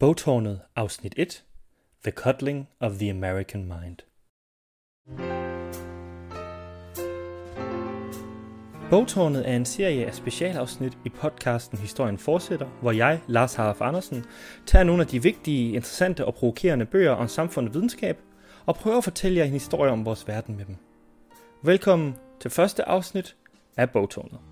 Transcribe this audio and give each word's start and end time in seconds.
Bogtårnet 0.00 0.60
afsnit 0.76 1.14
1 1.16 1.44
The 2.02 2.10
Cuddling 2.10 2.68
of 2.80 2.92
the 2.92 3.10
American 3.10 3.64
Mind 3.64 3.96
Bogtårnet 8.90 9.48
er 9.48 9.56
en 9.56 9.64
serie 9.64 10.06
af 10.06 10.14
specialafsnit 10.14 10.98
i 11.04 11.08
podcasten 11.08 11.78
Historien 11.78 12.18
Fortsætter, 12.18 12.66
hvor 12.80 12.92
jeg, 12.92 13.20
Lars 13.26 13.54
Harf 13.54 13.80
Andersen, 13.80 14.24
tager 14.66 14.84
nogle 14.84 15.02
af 15.02 15.08
de 15.08 15.22
vigtige, 15.22 15.68
interessante 15.68 16.24
og 16.24 16.34
provokerende 16.34 16.86
bøger 16.86 17.12
om 17.12 17.28
samfund 17.28 17.68
og 17.68 17.74
videnskab, 17.74 18.18
og 18.66 18.74
prøver 18.74 18.98
at 18.98 19.04
fortælle 19.04 19.38
jer 19.38 19.44
en 19.44 19.52
historie 19.52 19.92
om 19.92 20.04
vores 20.04 20.28
verden 20.28 20.56
med 20.56 20.64
dem. 20.64 20.76
Velkommen 21.62 22.16
til 22.40 22.50
første 22.50 22.88
afsnit 22.88 23.36
af 23.76 23.90
Bogtårnet. 23.90 24.49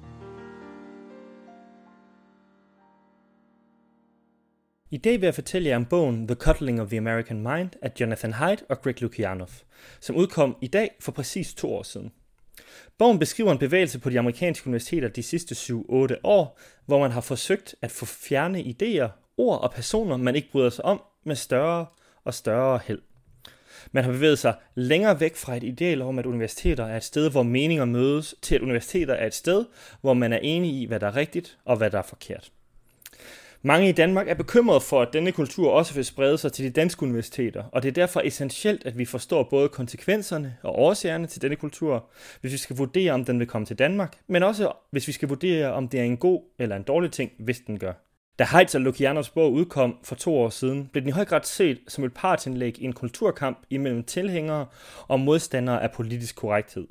I 4.91 4.97
dag 4.97 5.21
vil 5.21 5.27
jeg 5.27 5.35
fortælle 5.35 5.69
jer 5.69 5.77
om 5.77 5.85
bogen 5.85 6.29
The 6.29 6.35
Cuddling 6.35 6.81
of 6.81 6.89
the 6.89 6.99
American 6.99 7.43
Mind 7.43 7.71
af 7.83 7.93
Jonathan 8.01 8.33
Haidt 8.33 8.65
og 8.69 8.83
Greg 8.83 9.03
Lukianoff, 9.03 9.53
som 10.01 10.17
udkom 10.17 10.57
i 10.61 10.67
dag 10.67 10.91
for 11.01 11.13
præcis 11.13 11.55
to 11.55 11.75
år 11.75 11.83
siden. 11.83 12.13
Bogen 12.99 13.19
beskriver 13.19 13.53
en 13.53 13.59
bevægelse 13.59 13.99
på 13.99 14.11
de 14.11 14.19
amerikanske 14.19 14.67
universiteter 14.67 15.09
de 15.09 15.23
sidste 15.23 15.55
7-8 15.55 16.15
år, 16.25 16.59
hvor 16.87 16.99
man 16.99 17.11
har 17.11 17.21
forsøgt 17.21 17.75
at 17.83 17.91
få 17.91 18.07
fjerne 18.07 18.59
idéer, 18.59 19.09
ord 19.37 19.61
og 19.61 19.73
personer, 19.73 20.17
man 20.17 20.37
ikke 20.37 20.51
bryder 20.53 20.71
sig 20.71 20.85
om, 20.85 21.03
med 21.25 21.37
større 21.37 21.87
og 22.25 22.35
større 22.35 22.81
held. 22.85 23.01
Man 23.93 24.05
har 24.05 24.13
bevæget 24.13 24.39
sig 24.39 24.55
længere 24.75 25.21
væk 25.21 25.37
fra 25.37 25.57
et 25.57 25.65
ideal 25.65 26.03
om, 26.03 26.19
at 26.19 26.27
universiteter 26.27 26.85
er 26.85 26.97
et 26.97 27.05
sted, 27.05 27.31
hvor 27.31 27.43
meninger 27.43 27.85
mødes, 27.85 28.35
til 28.43 28.55
at 28.55 28.63
universiteter 28.63 29.15
er 29.15 29.27
et 29.27 29.35
sted, 29.35 29.65
hvor 30.01 30.15
man 30.15 30.33
er 30.33 30.39
enig 30.39 30.73
i, 30.83 30.87
hvad 30.87 31.01
der 31.01 31.07
er 31.07 31.17
rigtigt 31.17 31.59
og 31.65 31.77
hvad 31.77 31.91
der 31.91 31.99
er 31.99 32.03
forkert. 32.03 32.53
Mange 33.63 33.89
i 33.89 33.93
Danmark 33.93 34.29
er 34.29 34.35
bekymrede 34.35 34.81
for, 34.81 35.03
at 35.03 35.09
denne 35.13 35.33
kultur 35.33 35.71
også 35.71 35.95
vil 35.95 36.05
sprede 36.05 36.39
sig 36.39 36.53
til 36.53 36.65
de 36.65 36.71
danske 36.71 37.03
universiteter, 37.03 37.65
og 37.73 37.83
det 37.83 37.89
er 37.89 37.93
derfor 37.93 38.21
essentielt, 38.25 38.87
at 38.87 38.99
vi 38.99 39.05
forstår 39.05 39.43
både 39.43 39.69
konsekvenserne 39.69 40.57
og 40.63 40.79
årsagerne 40.79 41.27
til 41.27 41.43
denne 41.43 41.57
kultur, 41.57 42.07
hvis 42.41 42.53
vi 42.53 42.59
skal 42.59 42.77
vurdere, 42.77 43.13
om 43.13 43.25
den 43.25 43.39
vil 43.39 43.47
komme 43.47 43.67
til 43.67 43.79
Danmark, 43.79 44.19
men 44.27 44.43
også 44.43 44.73
hvis 44.91 45.09
vi 45.09 45.13
skal 45.13 45.29
vurdere, 45.29 45.73
om 45.73 45.89
det 45.89 46.01
er 46.01 46.05
en 46.05 46.17
god 46.17 46.43
eller 46.59 46.77
en 46.77 46.83
dårlig 46.83 47.13
ting, 47.13 47.33
hvis 47.39 47.61
den 47.67 47.79
gør. 47.79 47.93
Da 48.39 48.47
Heitz 48.53 48.75
og 48.75 48.81
Lukianos 48.81 49.31
bog 49.31 49.53
udkom 49.53 49.99
for 50.05 50.15
to 50.15 50.39
år 50.39 50.49
siden, 50.49 50.89
blev 50.93 51.03
den 51.03 51.09
i 51.09 51.13
høj 51.13 51.25
grad 51.25 51.41
set 51.45 51.79
som 51.89 52.05
et 52.05 52.15
partsindlæg 52.15 52.79
i 52.79 52.85
en 52.85 52.93
kulturkamp 52.93 53.59
imellem 53.71 54.05
tilhængere 54.05 54.67
og 55.09 55.21
modstandere 55.21 55.83
af 55.83 55.93
politisk 55.93 56.37
korrekthed. 56.37 56.87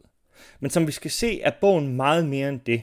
Men 0.60 0.72
som 0.72 0.88
vi 0.88 0.92
skal 0.92 1.12
se, 1.12 1.42
er 1.42 1.52
bogen 1.62 1.96
meget 1.96 2.26
mere 2.26 2.50
end 2.50 2.60
det. 2.66 2.82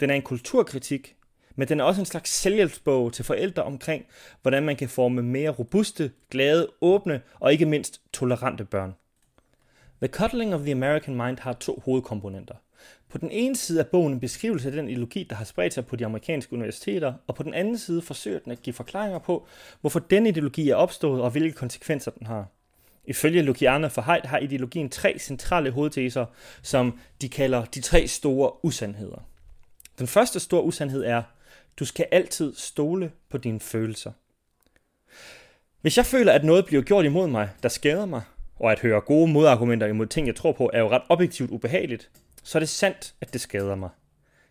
Den 0.00 0.10
er 0.10 0.14
en 0.14 0.22
kulturkritik, 0.22 1.16
men 1.56 1.68
den 1.68 1.80
er 1.80 1.84
også 1.84 2.00
en 2.00 2.06
slags 2.06 2.30
selvhjælpsbog 2.30 3.12
til 3.12 3.24
forældre 3.24 3.62
omkring, 3.62 4.06
hvordan 4.42 4.62
man 4.62 4.76
kan 4.76 4.88
forme 4.88 5.22
mere 5.22 5.50
robuste, 5.50 6.10
glade, 6.30 6.68
åbne 6.80 7.20
og 7.40 7.52
ikke 7.52 7.66
mindst 7.66 8.00
tolerante 8.12 8.64
børn. 8.64 8.94
The 10.02 10.08
Cuddling 10.08 10.54
of 10.54 10.60
the 10.60 10.72
American 10.72 11.16
Mind 11.16 11.38
har 11.38 11.52
to 11.52 11.82
hovedkomponenter. 11.84 12.54
På 13.08 13.18
den 13.18 13.30
ene 13.30 13.56
side 13.56 13.80
er 13.80 13.84
bogen 13.84 14.12
en 14.12 14.20
beskrivelse 14.20 14.68
af 14.68 14.72
den 14.72 14.88
ideologi, 14.88 15.26
der 15.30 15.36
har 15.36 15.44
spredt 15.44 15.74
sig 15.74 15.86
på 15.86 15.96
de 15.96 16.04
amerikanske 16.04 16.52
universiteter, 16.52 17.12
og 17.26 17.34
på 17.34 17.42
den 17.42 17.54
anden 17.54 17.78
side 17.78 18.02
forsøger 18.02 18.38
den 18.38 18.52
at 18.52 18.62
give 18.62 18.74
forklaringer 18.74 19.18
på, 19.18 19.46
hvorfor 19.80 19.98
den 19.98 20.26
ideologi 20.26 20.70
er 20.70 20.74
opstået 20.74 21.22
og 21.22 21.30
hvilke 21.30 21.56
konsekvenser 21.56 22.10
den 22.10 22.26
har. 22.26 22.46
Ifølge 23.04 23.42
Lukiana 23.42 23.86
for 23.86 24.02
Haidt 24.02 24.26
har 24.26 24.38
ideologien 24.38 24.90
tre 24.90 25.18
centrale 25.18 25.70
hovedteser, 25.70 26.26
som 26.62 26.98
de 27.20 27.28
kalder 27.28 27.64
de 27.64 27.80
tre 27.80 28.06
store 28.06 28.64
usandheder. 28.64 29.26
Den 29.98 30.06
første 30.06 30.40
store 30.40 30.64
usandhed 30.64 31.04
er, 31.04 31.22
du 31.78 31.84
skal 31.84 32.06
altid 32.12 32.54
stole 32.56 33.12
på 33.28 33.38
dine 33.38 33.60
følelser. 33.60 34.12
Hvis 35.80 35.96
jeg 35.96 36.06
føler, 36.06 36.32
at 36.32 36.44
noget 36.44 36.66
bliver 36.66 36.82
gjort 36.82 37.04
imod 37.04 37.28
mig, 37.28 37.50
der 37.62 37.68
skader 37.68 38.06
mig, 38.06 38.22
og 38.56 38.72
at 38.72 38.80
høre 38.80 39.00
gode 39.00 39.32
modargumenter 39.32 39.86
imod 39.86 40.06
ting, 40.06 40.26
jeg 40.26 40.36
tror 40.36 40.52
på, 40.52 40.70
er 40.72 40.80
jo 40.80 40.90
ret 40.90 41.02
objektivt 41.08 41.50
ubehageligt, 41.50 42.10
så 42.42 42.58
er 42.58 42.60
det 42.60 42.68
sandt, 42.68 43.14
at 43.20 43.32
det 43.32 43.40
skader 43.40 43.74
mig. 43.74 43.90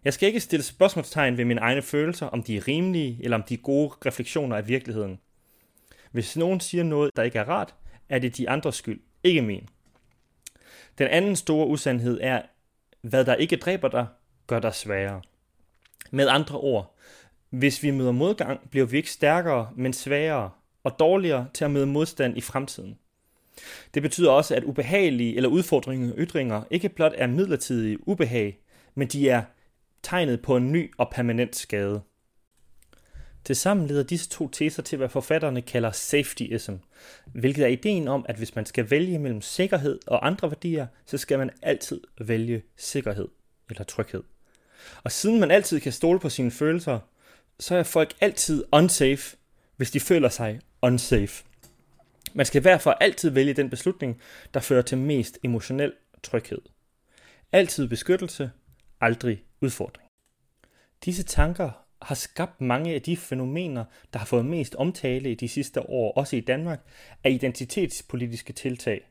Jeg 0.04 0.14
skal 0.14 0.28
ikke 0.28 0.40
stille 0.40 0.64
spørgsmålstegn 0.64 1.38
ved 1.38 1.46
mine 1.46 1.62
egne 1.62 1.82
følelser, 1.82 2.26
om 2.26 2.44
de 2.44 2.58
er 2.58 2.68
rimelige, 2.68 3.20
eller 3.24 3.38
om 3.38 3.44
de 3.44 3.54
er 3.54 3.58
gode 3.58 3.94
refleksioner 4.06 4.58
af 4.58 4.68
virkeligheden. 4.68 5.20
Hvis 6.12 6.38
nogen 6.38 6.60
siger 6.60 6.84
noget, 6.84 7.12
der 7.16 7.24
ikke 7.24 7.40
er 7.40 7.50
rart, 7.50 7.76
er 8.10 8.20
det 8.20 8.38
de 8.38 8.50
andres 8.50 8.76
skyld, 8.76 9.02
ikke 9.24 9.42
min. 9.42 9.70
Den 10.98 11.08
anden 11.08 11.36
store 11.36 11.68
usandhed 11.68 12.20
er, 12.22 12.42
hvad 13.02 13.26
der 13.26 13.36
ikke 13.36 13.56
dræber 13.56 13.88
dig, 13.88 14.08
gør 14.48 14.60
dig 14.60 14.76
sværere. 14.76 15.22
Med 16.12 16.28
andre 16.28 16.58
ord, 16.58 16.96
hvis 17.52 17.84
vi 17.84 17.92
møder 17.92 18.12
modgang, 18.12 18.70
bliver 18.70 18.86
vi 18.86 18.98
ikke 18.98 19.12
stærkere, 19.12 19.70
men 19.76 19.94
svagere 19.94 20.50
og 20.84 21.00
dårligere 21.00 21.48
til 21.54 21.66
at 21.66 21.72
møde 21.72 21.86
modstand 21.86 22.38
i 22.38 22.42
fremtiden. 22.42 22.98
Det 23.94 24.02
betyder 24.02 24.32
også, 24.32 24.56
at 24.56 24.64
ubehagelige 24.64 25.36
eller 25.36 25.50
udfordrende 25.50 26.14
ytringer 26.18 26.64
ikke 26.72 26.90
blot 26.90 27.14
er 27.16 27.28
midlertidige 27.28 28.08
ubehag, 28.08 28.60
men 28.96 29.08
de 29.08 29.30
er 29.30 29.44
tegnet 30.04 30.42
på 30.42 30.58
en 30.58 30.72
ny 30.72 30.94
og 30.98 31.10
permanent 31.12 31.56
skade. 31.56 32.02
Tilsammen 33.44 33.88
leder 33.88 34.04
disse 34.04 34.30
to 34.30 34.48
teser 34.48 34.84
til, 34.84 34.98
hvad 34.98 35.10
forfatterne 35.10 35.62
kalder 35.62 35.92
safetyism, 35.92 36.74
hvilket 37.26 37.64
er 37.64 37.68
ideen 37.68 38.08
om, 38.08 38.26
at 38.30 38.36
hvis 38.36 38.56
man 38.56 38.66
skal 38.66 38.92
vælge 38.92 39.20
mellem 39.20 39.42
sikkerhed 39.42 40.00
og 40.08 40.28
andre 40.28 40.50
værdier, 40.50 40.88
så 41.06 41.18
skal 41.18 41.38
man 41.38 41.50
altid 41.62 42.02
vælge 42.22 42.62
sikkerhed 42.78 43.28
eller 43.70 43.84
tryghed. 43.84 44.24
Og 45.04 45.12
siden 45.12 45.40
man 45.40 45.52
altid 45.52 45.80
kan 45.80 45.92
stole 45.92 46.20
på 46.20 46.30
sine 46.30 46.52
følelser, 46.52 47.00
så 47.62 47.76
er 47.76 47.84
folk 47.84 48.14
altid 48.22 48.64
unsafe, 48.72 49.38
hvis 49.78 49.92
de 49.92 50.00
føler 50.00 50.30
sig 50.30 50.60
unsafe. 50.82 51.44
Man 52.34 52.46
skal 52.46 52.64
derfor 52.64 52.92
altid 52.92 53.30
vælge 53.30 53.54
den 53.54 53.70
beslutning, 53.70 54.22
der 54.54 54.60
fører 54.60 54.82
til 54.82 54.98
mest 54.98 55.40
emotionel 55.44 55.94
tryghed. 56.24 56.62
Altid 57.52 57.88
beskyttelse, 57.88 58.52
aldrig 59.02 59.44
udfordring. 59.62 60.10
Disse 61.06 61.24
tanker 61.24 61.72
har 62.02 62.16
skabt 62.16 62.62
mange 62.62 62.94
af 62.94 63.02
de 63.02 63.18
fænomener, 63.18 63.86
der 64.14 64.20
har 64.20 64.26
fået 64.26 64.46
mest 64.46 64.76
omtale 64.76 65.32
i 65.32 65.36
de 65.36 65.48
sidste 65.48 65.90
år, 65.90 66.14
også 66.14 66.36
i 66.36 66.42
Danmark, 66.42 66.80
af 67.24 67.30
identitetspolitiske 67.30 68.54
tiltag, 68.54 69.02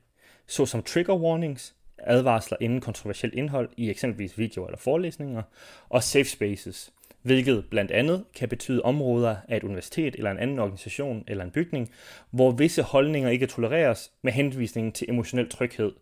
såsom 0.47 0.82
trigger 0.82 1.15
warnings, 1.15 1.75
advarsler 1.99 2.59
inden 2.61 2.81
kontroversielt 2.81 3.34
indhold 3.34 3.71
i 3.77 3.91
eksempelvis 3.91 4.38
videoer 4.38 4.67
eller 4.67 4.78
forelæsninger, 4.78 5.43
og 5.88 6.03
safe 6.03 6.28
spaces, 6.28 6.93
hvilket 7.22 7.64
blandt 7.70 7.91
andet 7.91 8.25
kan 8.34 8.48
betyde 8.48 8.82
områder 8.82 9.36
af 9.48 9.56
et 9.56 9.62
universitet 9.62 10.14
eller 10.14 10.31
en 10.31 10.38
anden 10.38 10.58
organisation 10.58 11.25
eller 11.28 11.44
en 11.44 11.50
bygning, 11.50 11.91
hvor 12.31 12.50
visse 12.50 12.82
holdninger 12.82 13.31
ikke 13.31 13.47
tolereres 13.47 14.12
med 14.22 14.32
henvisning 14.32 14.94
til 14.94 15.10
emotionel 15.10 15.48
tryghed 15.48 15.92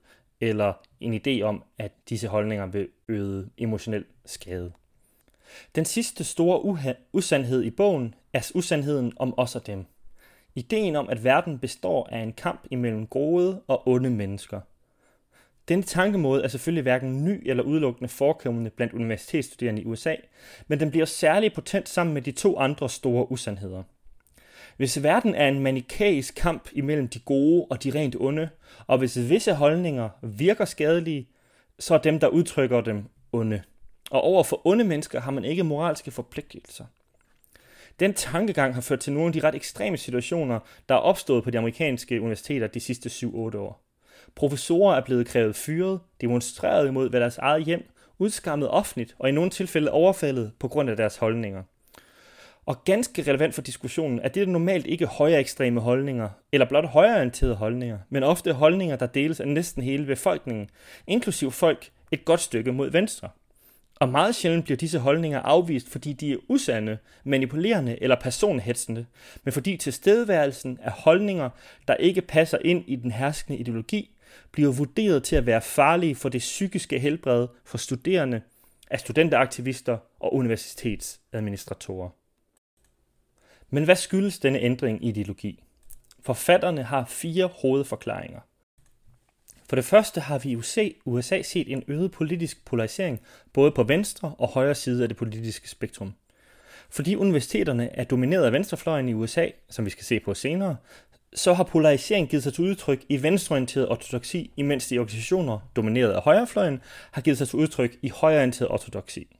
eller 0.40 0.72
en 1.00 1.14
idé 1.14 1.42
om, 1.42 1.64
at 1.78 1.92
disse 2.08 2.28
holdninger 2.28 2.66
vil 2.66 2.88
øge 3.08 3.46
emotionel 3.58 4.04
skade. 4.26 4.72
Den 5.74 5.84
sidste 5.84 6.24
store 6.24 6.76
usandhed 7.12 7.62
i 7.62 7.70
bogen 7.70 8.14
er 8.32 8.50
usandheden 8.54 9.12
om 9.16 9.34
os 9.36 9.56
og 9.56 9.66
dem. 9.66 9.84
Ideen 10.54 10.96
om, 10.96 11.08
at 11.08 11.24
verden 11.24 11.58
består 11.58 12.08
af 12.12 12.18
en 12.18 12.32
kamp 12.32 12.66
imellem 12.70 13.06
gode 13.06 13.60
og 13.66 13.88
onde 13.88 14.10
mennesker– 14.10 14.60
denne 15.68 15.82
tankemåde 15.82 16.44
er 16.44 16.48
selvfølgelig 16.48 16.82
hverken 16.82 17.24
ny 17.24 17.42
eller 17.46 17.62
udelukkende 17.62 18.08
forekommende 18.08 18.70
blandt 18.70 18.92
universitetsstuderende 18.92 19.82
i 19.82 19.84
USA, 19.84 20.14
men 20.68 20.80
den 20.80 20.90
bliver 20.90 21.06
særlig 21.06 21.52
potent 21.52 21.88
sammen 21.88 22.14
med 22.14 22.22
de 22.22 22.32
to 22.32 22.58
andre 22.58 22.88
store 22.88 23.32
usandheder. 23.32 23.82
Hvis 24.76 25.02
verden 25.02 25.34
er 25.34 25.48
en 25.48 25.60
manikæisk 25.60 26.34
kamp 26.34 26.68
imellem 26.72 27.08
de 27.08 27.18
gode 27.18 27.66
og 27.70 27.84
de 27.84 27.90
rent 27.90 28.16
onde, 28.20 28.48
og 28.86 28.98
hvis 28.98 29.18
visse 29.28 29.54
holdninger 29.54 30.08
virker 30.22 30.64
skadelige, 30.64 31.28
så 31.78 31.94
er 31.94 31.98
dem, 31.98 32.20
der 32.20 32.28
udtrykker 32.28 32.80
dem, 32.80 33.04
onde. 33.32 33.62
Og 34.10 34.20
over 34.20 34.44
for 34.44 34.66
onde 34.66 34.84
mennesker 34.84 35.20
har 35.20 35.30
man 35.30 35.44
ikke 35.44 35.64
moralske 35.64 36.10
forpligtelser. 36.10 36.84
Den 38.00 38.14
tankegang 38.14 38.74
har 38.74 38.80
ført 38.80 39.00
til 39.00 39.12
nogle 39.12 39.26
af 39.26 39.32
de 39.32 39.40
ret 39.40 39.54
ekstreme 39.54 39.96
situationer, 39.96 40.60
der 40.88 40.94
er 40.94 40.98
opstået 40.98 41.44
på 41.44 41.50
de 41.50 41.58
amerikanske 41.58 42.20
universiteter 42.20 42.66
de 42.66 42.80
sidste 42.80 43.08
7-8 43.08 43.28
år. 43.56 43.87
Professorer 44.34 44.96
er 44.96 45.04
blevet 45.04 45.26
krævet 45.26 45.56
fyret, 45.56 46.00
demonstreret 46.20 46.88
imod 46.88 47.10
ved 47.10 47.20
deres 47.20 47.38
eget 47.38 47.64
hjem, 47.64 47.90
udskammet 48.18 48.68
offentligt 48.70 49.16
og 49.18 49.28
i 49.28 49.32
nogle 49.32 49.50
tilfælde 49.50 49.90
overfaldet 49.90 50.52
på 50.58 50.68
grund 50.68 50.90
af 50.90 50.96
deres 50.96 51.16
holdninger. 51.16 51.62
Og 52.66 52.84
ganske 52.84 53.22
relevant 53.22 53.54
for 53.54 53.62
diskussionen 53.62 54.18
er 54.18 54.28
det 54.28 54.48
normalt 54.48 54.86
ikke 54.86 55.06
højere 55.06 55.40
ekstreme 55.40 55.80
holdninger, 55.80 56.28
eller 56.52 56.68
blot 56.68 56.84
højreorienterede 56.84 57.54
holdninger, 57.54 57.98
men 58.10 58.22
ofte 58.22 58.52
holdninger, 58.52 58.96
der 58.96 59.06
deles 59.06 59.40
af 59.40 59.48
næsten 59.48 59.82
hele 59.82 60.06
befolkningen, 60.06 60.68
inklusiv 61.06 61.50
folk 61.50 61.90
et 62.10 62.24
godt 62.24 62.40
stykke 62.40 62.72
mod 62.72 62.90
venstre. 62.90 63.28
Og 64.00 64.08
meget 64.08 64.34
sjældent 64.34 64.64
bliver 64.64 64.76
disse 64.76 64.98
holdninger 64.98 65.40
afvist, 65.40 65.88
fordi 65.88 66.12
de 66.12 66.32
er 66.32 66.36
usande, 66.48 66.98
manipulerende 67.24 68.02
eller 68.02 68.16
personhetsende, 68.20 69.06
men 69.44 69.52
fordi 69.52 69.76
tilstedeværelsen 69.76 70.78
af 70.82 70.92
holdninger, 70.92 71.50
der 71.88 71.94
ikke 71.94 72.22
passer 72.22 72.58
ind 72.64 72.84
i 72.86 72.96
den 72.96 73.10
herskende 73.10 73.58
ideologi, 73.58 74.10
bliver 74.52 74.72
vurderet 74.72 75.24
til 75.24 75.36
at 75.36 75.46
være 75.46 75.62
farlige 75.62 76.14
for 76.14 76.28
det 76.28 76.38
psykiske 76.38 76.98
helbred 76.98 77.46
for 77.64 77.78
studerende, 77.78 78.40
af 78.90 79.00
studenteraktivister 79.00 79.98
og 80.20 80.34
universitetsadministratorer. 80.34 82.10
Men 83.70 83.84
hvad 83.84 83.96
skyldes 83.96 84.38
denne 84.38 84.60
ændring 84.60 85.04
i 85.04 85.08
ideologi? 85.08 85.64
Forfatterne 86.20 86.82
har 86.82 87.04
fire 87.04 87.46
hovedforklaringer. 87.46 88.40
For 89.68 89.76
det 89.76 89.84
første 89.84 90.20
har 90.20 90.38
vi 90.38 90.50
i 90.50 90.56
USA 91.04 91.42
set 91.42 91.72
en 91.72 91.82
øget 91.88 92.10
politisk 92.10 92.64
polarisering 92.64 93.20
både 93.52 93.70
på 93.70 93.82
venstre 93.82 94.34
og 94.38 94.48
højre 94.48 94.74
side 94.74 95.02
af 95.02 95.08
det 95.08 95.16
politiske 95.16 95.68
spektrum. 95.68 96.14
Fordi 96.90 97.16
universiteterne 97.16 97.96
er 97.96 98.04
domineret 98.04 98.44
af 98.44 98.52
venstrefløjen 98.52 99.08
i 99.08 99.14
USA, 99.14 99.48
som 99.70 99.84
vi 99.84 99.90
skal 99.90 100.04
se 100.04 100.20
på 100.20 100.34
senere, 100.34 100.76
så 101.34 101.52
har 101.52 101.64
polarisering 101.64 102.28
givet 102.28 102.42
sig 102.42 102.54
til 102.54 102.64
udtryk 102.64 103.04
i 103.08 103.22
venstreorienteret 103.22 103.88
ortodoksi, 103.88 104.52
imens 104.56 104.86
de 104.86 104.98
organisationer, 104.98 105.58
domineret 105.76 106.12
af 106.12 106.22
højrefløjen, 106.22 106.80
har 107.10 107.22
givet 107.22 107.38
sig 107.38 107.48
til 107.48 107.56
udtryk 107.56 107.96
i 108.02 108.08
højreorienteret 108.08 108.70
ortodoksi. 108.70 109.36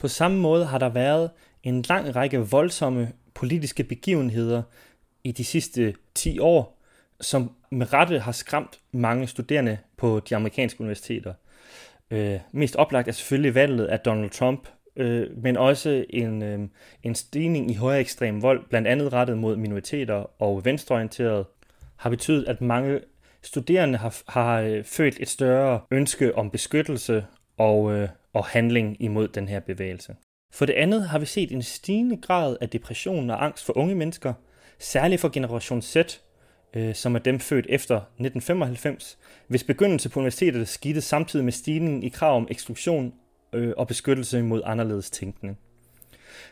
På 0.00 0.08
samme 0.08 0.38
måde 0.38 0.66
har 0.66 0.78
der 0.78 0.88
været 0.88 1.30
en 1.62 1.82
lang 1.82 2.16
række 2.16 2.38
voldsomme 2.38 3.12
politiske 3.34 3.84
begivenheder 3.84 4.62
i 5.24 5.32
de 5.32 5.44
sidste 5.44 5.94
10 6.14 6.38
år, 6.38 6.82
som 7.20 7.52
med 7.70 7.92
rette 7.92 8.18
har 8.18 8.32
skræmt 8.32 8.78
mange 8.92 9.26
studerende 9.26 9.78
på 9.96 10.20
de 10.28 10.36
amerikanske 10.36 10.80
universiteter. 10.80 11.34
Øh, 12.10 12.40
mest 12.52 12.76
oplagt 12.76 13.08
er 13.08 13.12
selvfølgelig 13.12 13.54
valget 13.54 13.86
af 13.86 14.00
Donald 14.00 14.30
Trump, 14.30 14.68
øh, 14.98 15.42
men 15.42 15.56
også 15.56 16.04
en, 16.10 16.42
øh, 16.42 16.58
en 17.02 17.14
stigning 17.14 17.70
i 17.70 17.74
højere 17.74 18.00
ekstrem 18.00 18.42
vold, 18.42 18.68
blandt 18.68 18.88
andet 18.88 19.12
rettet 19.12 19.38
mod 19.38 19.56
minoriteter 19.56 20.42
og 20.42 20.64
venstreorienteret, 20.64 21.46
har 21.96 22.10
betydet, 22.10 22.48
at 22.48 22.60
mange 22.60 23.00
studerende 23.42 23.98
har, 23.98 24.22
har 24.28 24.60
øh, 24.60 24.84
følt 24.84 25.16
et 25.20 25.28
større 25.28 25.80
ønske 25.90 26.34
om 26.34 26.50
beskyttelse 26.50 27.24
og, 27.58 27.92
øh, 27.92 28.08
og 28.32 28.44
handling 28.44 29.02
imod 29.02 29.28
den 29.28 29.48
her 29.48 29.60
bevægelse. 29.60 30.16
For 30.52 30.66
det 30.66 30.72
andet 30.72 31.08
har 31.08 31.18
vi 31.18 31.26
set 31.26 31.52
en 31.52 31.62
stigende 31.62 32.16
grad 32.16 32.56
af 32.60 32.68
depression 32.68 33.30
og 33.30 33.44
angst 33.44 33.64
for 33.64 33.76
unge 33.76 33.94
mennesker, 33.94 34.32
særligt 34.78 35.20
for 35.20 35.28
generation 35.28 35.82
Z, 35.82 35.96
øh, 36.74 36.94
som 36.94 37.14
er 37.14 37.18
dem 37.18 37.40
født 37.40 37.66
efter 37.68 37.96
1995, 37.96 39.18
hvis 39.48 39.64
begyndelse 39.64 40.08
på 40.08 40.20
universitetet 40.20 40.68
skete 40.68 41.00
samtidig 41.00 41.44
med 41.44 41.52
stigningen 41.52 42.02
i 42.02 42.08
krav 42.08 42.36
om 42.36 42.46
eksklusion 42.50 43.14
øh, 43.52 43.72
og 43.76 43.86
beskyttelse 43.86 44.42
mod 44.42 44.62
anderledes 44.64 45.10
tænkende. 45.10 45.54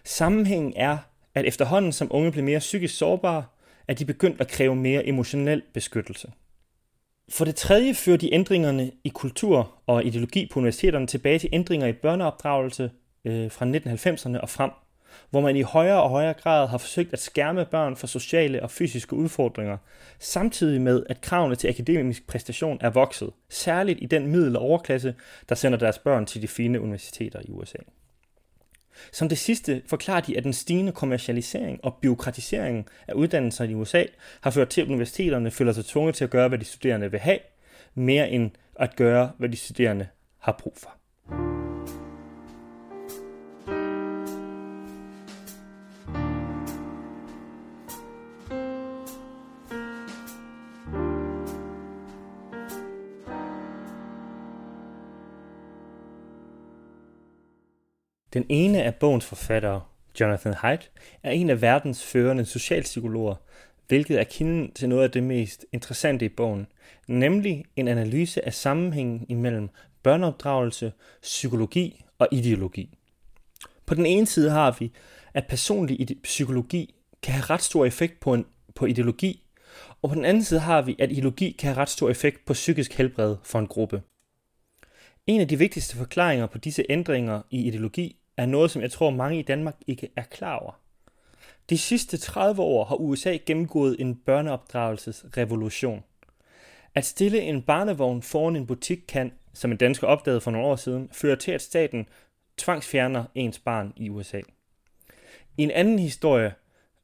Sammenhængen 0.04 0.72
er, 0.76 0.98
at 1.34 1.44
efterhånden 1.44 1.92
som 1.92 2.08
unge 2.10 2.32
blev 2.32 2.44
mere 2.44 2.58
psykisk 2.58 2.96
sårbare, 2.96 3.44
er 3.88 3.94
de 3.94 4.04
begyndt 4.04 4.40
at 4.40 4.48
kræve 4.48 4.76
mere 4.76 5.06
emotionel 5.06 5.62
beskyttelse. 5.74 6.32
For 7.28 7.44
det 7.44 7.54
tredje 7.54 7.94
fører 7.94 8.16
de 8.16 8.34
ændringerne 8.34 8.90
i 9.04 9.08
kultur 9.08 9.74
og 9.86 10.04
ideologi 10.04 10.48
på 10.52 10.60
universiteterne 10.60 11.06
tilbage 11.06 11.38
til 11.38 11.48
ændringer 11.52 11.86
i 11.86 11.92
børneopdragelse 11.92 12.90
øh, 13.24 13.50
fra 13.50 13.66
1990'erne 13.66 14.40
og 14.40 14.48
frem, 14.48 14.70
hvor 15.30 15.40
man 15.40 15.56
i 15.56 15.62
højere 15.62 16.02
og 16.02 16.10
højere 16.10 16.34
grad 16.34 16.68
har 16.68 16.78
forsøgt 16.78 17.12
at 17.12 17.20
skærme 17.20 17.64
børn 17.64 17.96
for 17.96 18.06
sociale 18.06 18.62
og 18.62 18.70
fysiske 18.70 19.16
udfordringer, 19.16 19.76
samtidig 20.18 20.80
med 20.80 21.02
at 21.08 21.20
kravene 21.20 21.56
til 21.56 21.68
akademisk 21.68 22.26
præstation 22.26 22.78
er 22.80 22.90
vokset, 22.90 23.30
særligt 23.48 23.98
i 24.02 24.06
den 24.06 24.26
middel- 24.26 24.56
og 24.56 24.62
overklasse, 24.62 25.14
der 25.48 25.54
sender 25.54 25.78
deres 25.78 25.98
børn 25.98 26.26
til 26.26 26.42
de 26.42 26.48
fine 26.48 26.80
universiteter 26.80 27.40
i 27.44 27.50
USA. 27.50 27.78
Som 29.12 29.28
det 29.28 29.38
sidste 29.38 29.82
forklarer 29.86 30.20
de, 30.20 30.36
at 30.36 30.44
den 30.44 30.52
stigende 30.52 30.92
kommercialisering 30.92 31.80
og 31.84 31.94
byråkratisering 32.02 32.86
af 33.08 33.12
uddannelser 33.12 33.64
i 33.64 33.74
USA 33.74 34.04
har 34.40 34.50
ført 34.50 34.68
til, 34.68 34.80
at 34.80 34.88
universiteterne 34.88 35.50
føler 35.50 35.72
sig 35.72 35.84
tvunget 35.84 36.14
til 36.14 36.24
at 36.24 36.30
gøre, 36.30 36.48
hvad 36.48 36.58
de 36.58 36.64
studerende 36.64 37.10
vil 37.10 37.20
have, 37.20 37.38
mere 37.94 38.30
end 38.30 38.50
at 38.74 38.96
gøre, 38.96 39.30
hvad 39.38 39.48
de 39.48 39.56
studerende 39.56 40.06
har 40.38 40.56
brug 40.62 40.76
for. 40.76 40.96
Den 58.36 58.46
ene 58.48 58.82
af 58.82 58.94
bogens 58.94 59.24
forfattere, 59.24 59.80
Jonathan 60.20 60.54
Haidt, 60.54 60.90
er 61.22 61.30
en 61.30 61.50
af 61.50 61.62
verdens 61.62 62.04
førende 62.04 62.44
socialpsykologer, 62.44 63.34
hvilket 63.88 64.20
er 64.20 64.24
kilden 64.24 64.72
til 64.72 64.88
noget 64.88 65.02
af 65.02 65.10
det 65.10 65.22
mest 65.22 65.66
interessante 65.72 66.24
i 66.24 66.28
bogen, 66.28 66.66
nemlig 67.08 67.64
en 67.76 67.88
analyse 67.88 68.44
af 68.44 68.54
sammenhængen 68.54 69.26
imellem 69.28 69.68
børneopdragelse, 70.02 70.92
psykologi 71.22 72.04
og 72.18 72.28
ideologi. 72.32 72.98
På 73.86 73.94
den 73.94 74.06
ene 74.06 74.26
side 74.26 74.50
har 74.50 74.76
vi, 74.78 74.92
at 75.34 75.46
personlig 75.46 76.18
psykologi 76.22 76.94
kan 77.22 77.34
have 77.34 77.44
ret 77.50 77.62
stor 77.62 77.84
effekt 77.84 78.20
på, 78.20 78.34
en, 78.34 78.46
på 78.74 78.86
ideologi, 78.86 79.42
og 80.02 80.08
på 80.08 80.14
den 80.14 80.24
anden 80.24 80.44
side 80.44 80.60
har 80.60 80.82
vi, 80.82 80.96
at 80.98 81.12
ideologi 81.12 81.56
kan 81.58 81.68
have 81.68 81.82
ret 81.82 81.90
stor 81.90 82.10
effekt 82.10 82.44
på 82.46 82.52
psykisk 82.52 82.92
helbred 82.92 83.36
for 83.44 83.58
en 83.58 83.66
gruppe. 83.66 84.02
En 85.26 85.40
af 85.40 85.48
de 85.48 85.58
vigtigste 85.58 85.96
forklaringer 85.96 86.46
på 86.46 86.58
disse 86.58 86.84
ændringer 86.88 87.42
i 87.50 87.66
ideologi 87.66 88.16
er 88.36 88.46
noget, 88.46 88.70
som 88.70 88.82
jeg 88.82 88.90
tror 88.90 89.10
mange 89.10 89.38
i 89.38 89.42
Danmark 89.42 89.76
ikke 89.86 90.08
er 90.16 90.22
klar 90.22 90.56
over. 90.58 90.80
De 91.70 91.78
sidste 91.78 92.16
30 92.16 92.62
år 92.62 92.84
har 92.84 92.96
USA 92.96 93.38
gennemgået 93.46 93.96
en 93.98 94.16
børneopdragelsesrevolution. 94.16 96.04
At 96.94 97.04
stille 97.04 97.40
en 97.40 97.62
barnevogn 97.62 98.22
foran 98.22 98.56
en 98.56 98.66
butik 98.66 98.98
kan, 99.08 99.32
som 99.54 99.70
en 99.70 99.76
dansker 99.76 100.06
opdagede 100.06 100.40
for 100.40 100.50
nogle 100.50 100.66
år 100.66 100.76
siden, 100.76 101.08
føre 101.12 101.36
til, 101.36 101.52
at 101.52 101.62
staten 101.62 102.06
tvangsfjerner 102.56 103.24
ens 103.34 103.58
barn 103.58 103.92
i 103.96 104.10
USA. 104.10 104.40
I 105.56 105.62
en 105.62 105.70
anden 105.70 105.98
historie 105.98 106.54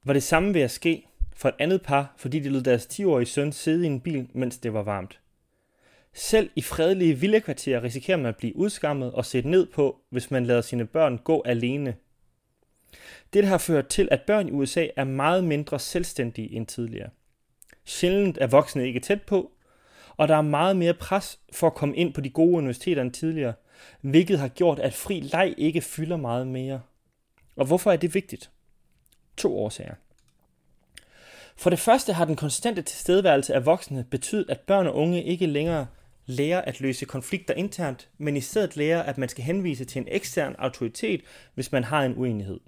var 0.04 0.12
det 0.12 0.22
samme 0.22 0.54
ved 0.54 0.60
at 0.60 0.70
ske 0.70 1.06
for 1.36 1.48
et 1.48 1.54
andet 1.58 1.82
par, 1.82 2.14
fordi 2.16 2.38
de 2.40 2.48
lod 2.48 2.62
deres 2.62 2.86
10-årige 2.86 3.26
søn 3.26 3.52
sidde 3.52 3.84
i 3.84 3.86
en 3.86 4.00
bil, 4.00 4.28
mens 4.32 4.58
det 4.58 4.72
var 4.72 4.82
varmt. 4.82 5.21
Selv 6.14 6.50
i 6.56 6.62
fredelige 6.62 7.14
villekvarterer 7.14 7.82
risikerer 7.82 8.16
man 8.16 8.26
at 8.26 8.36
blive 8.36 8.56
udskammet 8.56 9.12
og 9.12 9.24
set 9.24 9.44
ned 9.44 9.66
på, 9.66 10.00
hvis 10.10 10.30
man 10.30 10.46
lader 10.46 10.60
sine 10.60 10.86
børn 10.86 11.18
gå 11.18 11.42
alene. 11.44 11.94
Det 13.32 13.46
har 13.46 13.58
ført 13.58 13.86
til, 13.86 14.08
at 14.10 14.22
børn 14.26 14.48
i 14.48 14.50
USA 14.50 14.86
er 14.96 15.04
meget 15.04 15.44
mindre 15.44 15.78
selvstændige 15.78 16.52
end 16.52 16.66
tidligere. 16.66 17.10
Sjældent 17.84 18.38
er 18.40 18.46
voksne 18.46 18.86
ikke 18.86 19.00
tæt 19.00 19.22
på, 19.22 19.52
og 20.16 20.28
der 20.28 20.36
er 20.36 20.42
meget 20.42 20.76
mere 20.76 20.94
pres 20.94 21.38
for 21.52 21.66
at 21.66 21.74
komme 21.74 21.96
ind 21.96 22.14
på 22.14 22.20
de 22.20 22.30
gode 22.30 22.56
universiteter 22.56 23.02
end 23.02 23.12
tidligere, 23.12 23.52
hvilket 24.00 24.38
har 24.38 24.48
gjort, 24.48 24.78
at 24.78 24.94
fri 24.94 25.20
leg 25.20 25.54
ikke 25.58 25.80
fylder 25.80 26.16
meget 26.16 26.46
mere. 26.46 26.80
Og 27.56 27.66
hvorfor 27.66 27.92
er 27.92 27.96
det 27.96 28.14
vigtigt? 28.14 28.50
To 29.36 29.58
årsager. 29.58 29.94
For 31.56 31.70
det 31.70 31.78
første 31.78 32.12
har 32.12 32.24
den 32.24 32.36
konstante 32.36 32.82
tilstedeværelse 32.82 33.54
af 33.54 33.66
voksne 33.66 34.04
betydet, 34.10 34.50
at 34.50 34.60
børn 34.60 34.86
og 34.86 34.94
unge 34.94 35.24
ikke 35.24 35.46
længere 35.46 35.86
lærer 36.26 36.60
at 36.60 36.80
løse 36.80 37.04
konflikter 37.04 37.54
internt, 37.54 38.08
men 38.18 38.36
i 38.36 38.40
stedet 38.40 38.76
lærer, 38.76 39.02
at 39.02 39.18
man 39.18 39.28
skal 39.28 39.44
henvise 39.44 39.84
til 39.84 40.00
en 40.00 40.08
ekstern 40.10 40.54
autoritet, 40.58 41.20
hvis 41.54 41.72
man 41.72 41.84
har 41.84 42.04
en 42.04 42.16
uenighed. 42.16 42.60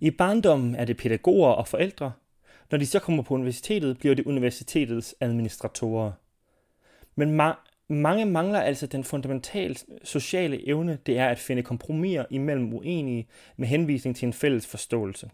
I 0.00 0.10
barndommen 0.10 0.74
er 0.74 0.84
det 0.84 0.96
pædagoger 0.96 1.50
og 1.50 1.68
forældre. 1.68 2.12
Når 2.70 2.78
de 2.78 2.86
så 2.86 2.98
kommer 2.98 3.22
på 3.22 3.34
universitetet, 3.34 3.98
bliver 3.98 4.14
det 4.14 4.26
universitetets 4.26 5.14
administratorer. 5.20 6.12
Men 7.14 7.40
ma- 7.40 7.68
mange 7.88 8.26
mangler 8.26 8.60
altså 8.60 8.86
den 8.86 9.04
fundamentale 9.04 9.76
sociale 10.04 10.68
evne, 10.68 10.98
det 11.06 11.18
er 11.18 11.26
at 11.26 11.38
finde 11.38 11.62
kompromiser 11.62 12.24
imellem 12.30 12.74
uenige 12.74 13.28
med 13.56 13.68
henvisning 13.68 14.16
til 14.16 14.26
en 14.26 14.32
fælles 14.32 14.66
forståelse. 14.66 15.30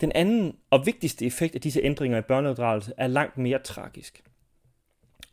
Den 0.00 0.12
anden 0.12 0.56
og 0.70 0.86
vigtigste 0.86 1.26
effekt 1.26 1.54
af 1.54 1.60
disse 1.60 1.80
ændringer 1.82 2.18
i 2.18 2.22
børneopdragelse 2.22 2.92
er 2.96 3.06
langt 3.06 3.38
mere 3.38 3.58
tragisk. 3.58 4.22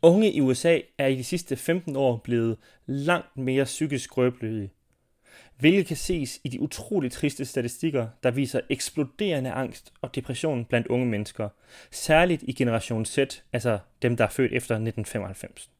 Unge 0.06 0.32
i 0.32 0.40
USA 0.40 0.80
er 0.98 1.06
i 1.06 1.16
de 1.16 1.24
sidste 1.24 1.56
15 1.56 1.96
år 1.96 2.16
blevet 2.16 2.56
langt 2.86 3.36
mere 3.36 3.64
psykisk 3.64 4.04
skrøbelige, 4.04 4.70
hvilket 5.58 5.86
kan 5.86 5.96
ses 5.96 6.40
i 6.44 6.48
de 6.48 6.60
utroligt 6.60 7.14
triste 7.14 7.44
statistikker, 7.44 8.08
der 8.22 8.30
viser 8.30 8.60
eksploderende 8.70 9.50
angst 9.50 9.92
og 10.02 10.14
depression 10.14 10.64
blandt 10.64 10.86
unge 10.86 11.06
mennesker, 11.06 11.48
særligt 11.90 12.42
i 12.42 12.52
generation 12.52 13.04
Z, 13.04 13.18
altså 13.52 13.78
dem, 14.02 14.16
der 14.16 14.24
er 14.24 14.28
født 14.28 14.52
efter 14.52 14.74
1995. 14.74 15.70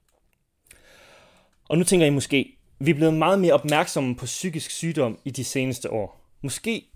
Og 1.68 1.78
nu 1.78 1.85
tænker 1.85 2.06
I 2.06 2.11
måske, 2.11 2.59
vi 2.78 2.90
er 2.90 2.95
blevet 2.95 3.14
meget 3.14 3.40
mere 3.40 3.52
opmærksomme 3.52 4.16
på 4.16 4.25
psykisk 4.25 4.71
sygdom 4.71 5.18
i 5.25 5.30
de 5.30 5.45
seneste 5.45 5.90
år. 5.90 6.21
Måske 6.40 6.87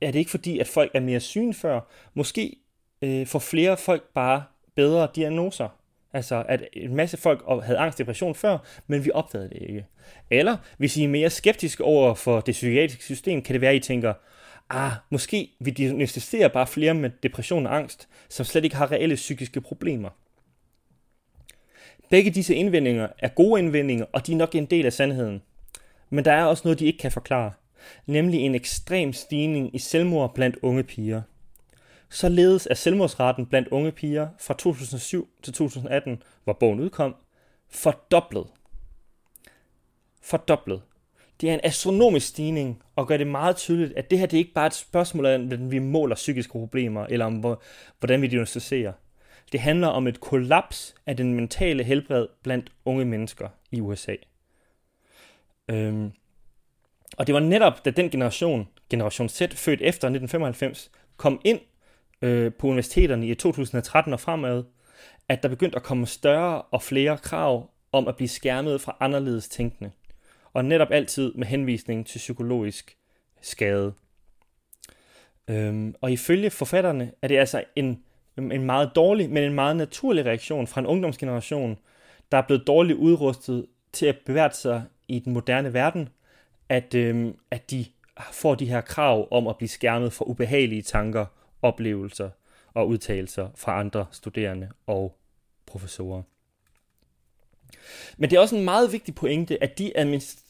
er 0.00 0.10
det 0.10 0.18
ikke 0.18 0.30
fordi, 0.30 0.58
at 0.58 0.68
folk 0.68 0.90
er 0.94 1.00
mere 1.00 1.20
syge 1.20 1.54
før. 1.54 1.80
Måske 2.14 2.56
øh, 3.02 3.26
får 3.26 3.38
flere 3.38 3.76
folk 3.76 4.02
bare 4.14 4.44
bedre 4.74 5.08
diagnoser. 5.14 5.77
Altså, 6.12 6.44
at 6.48 6.64
en 6.72 6.94
masse 6.96 7.16
folk 7.16 7.44
havde 7.62 7.78
angst 7.78 7.96
og 7.96 7.98
depression 7.98 8.34
før, 8.34 8.58
men 8.86 9.04
vi 9.04 9.10
opdagede 9.14 9.48
det 9.48 9.62
ikke. 9.62 9.86
Eller, 10.30 10.56
hvis 10.78 10.96
I 10.96 11.04
er 11.04 11.08
mere 11.08 11.30
skeptiske 11.30 11.84
over 11.84 12.14
for 12.14 12.40
det 12.40 12.52
psykiatriske 12.52 13.04
system, 13.04 13.42
kan 13.42 13.52
det 13.52 13.60
være, 13.60 13.70
at 13.70 13.76
I 13.76 13.80
tænker, 13.80 14.14
ah, 14.70 14.92
måske 15.10 15.50
vi 15.60 15.70
diagnostiserer 15.70 16.48
bare 16.48 16.66
flere 16.66 16.94
med 16.94 17.10
depression 17.22 17.66
og 17.66 17.76
angst, 17.76 18.08
som 18.28 18.46
slet 18.46 18.64
ikke 18.64 18.76
har 18.76 18.92
reelle 18.92 19.14
psykiske 19.14 19.60
problemer. 19.60 20.10
Begge 22.10 22.30
disse 22.30 22.54
indvendinger 22.54 23.08
er 23.18 23.28
gode 23.28 23.60
indvendinger, 23.60 24.06
og 24.12 24.26
de 24.26 24.32
er 24.32 24.36
nok 24.36 24.54
en 24.54 24.66
del 24.66 24.86
af 24.86 24.92
sandheden. 24.92 25.42
Men 26.10 26.24
der 26.24 26.32
er 26.32 26.44
også 26.44 26.62
noget, 26.64 26.78
de 26.78 26.86
ikke 26.86 26.98
kan 26.98 27.12
forklare. 27.12 27.52
nemlig 28.06 28.40
en 28.40 28.54
ekstrem 28.54 29.12
stigning 29.12 29.74
i 29.74 29.78
selvmord 29.78 30.34
blandt 30.34 30.56
unge 30.62 30.82
piger. 30.82 31.22
Således 32.10 32.68
er 32.70 32.74
selvmordsraten 32.74 33.46
blandt 33.46 33.68
unge 33.68 33.92
piger 33.92 34.28
fra 34.38 34.54
2007 34.54 35.28
til 35.42 35.52
2018, 35.52 36.22
hvor 36.44 36.52
bogen 36.52 36.80
udkom, 36.80 37.14
fordoblet. 37.68 38.46
Fordoblet. 40.22 40.82
Det 41.40 41.50
er 41.50 41.54
en 41.54 41.60
astronomisk 41.62 42.26
stigning, 42.26 42.82
og 42.96 43.08
gør 43.08 43.16
det 43.16 43.26
meget 43.26 43.56
tydeligt, 43.56 43.92
at 43.96 44.10
det 44.10 44.18
her 44.18 44.26
det 44.26 44.36
er 44.36 44.38
ikke 44.38 44.52
bare 44.52 44.66
et 44.66 44.74
spørgsmål 44.74 45.26
om, 45.26 45.46
hvordan 45.46 45.70
vi 45.70 45.78
måler 45.78 46.14
psykiske 46.14 46.52
problemer, 46.52 47.06
eller 47.06 47.26
om 47.26 47.56
hvordan 47.98 48.22
vi 48.22 48.26
diagnostiserer. 48.26 48.92
Det 49.52 49.60
handler 49.60 49.88
om 49.88 50.06
et 50.06 50.20
kollaps 50.20 50.94
af 51.06 51.16
den 51.16 51.34
mentale 51.34 51.84
helbred 51.84 52.26
blandt 52.42 52.72
unge 52.84 53.04
mennesker 53.04 53.48
i 53.70 53.80
USA. 53.80 54.14
Øhm, 55.68 56.12
og 57.18 57.26
det 57.26 57.34
var 57.34 57.40
netop, 57.40 57.84
da 57.84 57.90
den 57.90 58.10
generation, 58.10 58.68
generation 58.90 59.28
Z, 59.28 59.38
født 59.38 59.80
efter 59.80 60.08
1995, 60.08 60.90
kom 61.16 61.40
ind 61.44 61.60
øh, 62.22 62.52
på 62.52 62.66
universiteterne 62.66 63.26
i 63.26 63.34
2013 63.34 64.12
og 64.12 64.20
fremad, 64.20 64.64
at 65.28 65.42
der 65.42 65.48
begyndte 65.48 65.76
at 65.76 65.82
komme 65.82 66.06
større 66.06 66.62
og 66.62 66.82
flere 66.82 67.18
krav 67.18 67.70
om 67.92 68.08
at 68.08 68.16
blive 68.16 68.28
skærmet 68.28 68.80
fra 68.80 68.96
anderledes 69.00 69.48
tænkende. 69.48 69.90
Og 70.52 70.64
netop 70.64 70.90
altid 70.90 71.32
med 71.34 71.46
henvisning 71.46 72.06
til 72.06 72.18
psykologisk 72.18 72.96
skade. 73.40 73.92
Øhm, 75.48 75.94
og 76.00 76.12
ifølge 76.12 76.50
forfatterne 76.50 77.12
er 77.22 77.28
det 77.28 77.38
altså 77.38 77.64
en, 77.76 78.02
en 78.38 78.64
meget 78.64 78.90
dårlig, 78.94 79.30
men 79.30 79.42
en 79.44 79.54
meget 79.54 79.76
naturlig 79.76 80.26
reaktion 80.26 80.66
fra 80.66 80.80
en 80.80 80.86
ungdomsgeneration, 80.86 81.78
der 82.32 82.38
er 82.38 82.42
blevet 82.42 82.66
dårligt 82.66 82.98
udrustet 82.98 83.66
til 83.92 84.06
at 84.06 84.18
bevæge 84.26 84.50
sig 84.52 84.82
i 85.08 85.18
den 85.18 85.32
moderne 85.32 85.74
verden, 85.74 86.08
at, 86.68 86.94
øhm, 86.94 87.36
at 87.50 87.70
de 87.70 87.86
får 88.32 88.54
de 88.54 88.66
her 88.66 88.80
krav 88.80 89.28
om 89.30 89.46
at 89.46 89.56
blive 89.56 89.68
skærmet 89.68 90.12
for 90.12 90.24
ubehagelige 90.24 90.82
tanker, 90.82 91.26
oplevelser 91.62 92.30
og 92.74 92.88
udtalelser 92.88 93.48
fra 93.56 93.80
andre 93.80 94.06
studerende 94.10 94.68
og 94.86 95.18
professorer. 95.66 96.22
Men 98.16 98.30
det 98.30 98.36
er 98.36 98.40
også 98.40 98.56
en 98.56 98.64
meget 98.64 98.92
vigtig 98.92 99.14
pointe, 99.14 99.62
at 99.62 99.78
de 99.78 99.92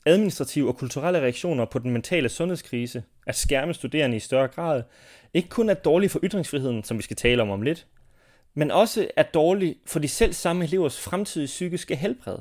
administrative 0.06 0.68
og 0.68 0.76
kulturelle 0.76 1.20
reaktioner 1.20 1.64
på 1.64 1.78
den 1.78 1.90
mentale 1.90 2.28
sundhedskrise, 2.28 3.02
at 3.26 3.36
skærme 3.36 3.74
studerende 3.74 4.16
i 4.16 4.20
større 4.20 4.48
grad, 4.48 4.82
ikke 5.34 5.48
kun 5.48 5.68
er 5.68 5.74
dårlige 5.74 6.10
for 6.10 6.20
ytringsfriheden, 6.22 6.84
som 6.84 6.98
vi 6.98 7.02
skal 7.02 7.16
tale 7.16 7.42
om 7.42 7.50
om 7.50 7.62
lidt, 7.62 7.86
men 8.54 8.70
også 8.70 9.08
er 9.16 9.22
dårlige 9.22 9.76
for 9.86 9.98
de 9.98 10.08
selv 10.08 10.32
samme 10.32 10.64
elevers 10.64 11.00
fremtidige 11.00 11.46
psykiske 11.46 11.96
helbred. 11.96 12.38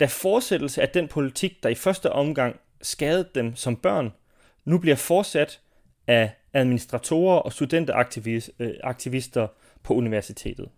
Da 0.00 0.06
fortsættelse 0.06 0.82
af 0.82 0.88
den 0.88 1.08
politik, 1.08 1.62
der 1.62 1.68
i 1.68 1.74
første 1.74 2.12
omgang 2.12 2.60
skadede 2.82 3.28
dem 3.34 3.56
som 3.56 3.76
børn, 3.76 4.12
nu 4.64 4.78
bliver 4.78 4.96
fortsat 4.96 5.60
af 6.06 6.30
administratorer 6.54 7.38
og 7.38 7.52
studenteraktivister 7.52 9.42
øh, 9.42 9.48
på 9.82 9.94
universitetet. 9.94 10.68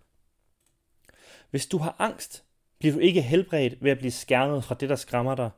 Hvis 1.50 1.66
du 1.66 1.78
har 1.78 1.96
angst, 1.98 2.44
bliver 2.78 2.94
du 2.94 2.98
ikke 2.98 3.22
helbredt 3.22 3.84
ved 3.84 3.90
at 3.90 3.98
blive 3.98 4.10
skærmet 4.10 4.64
fra 4.64 4.74
det, 4.80 4.88
der 4.88 4.96
skræmmer 4.96 5.34
dig, 5.34 5.50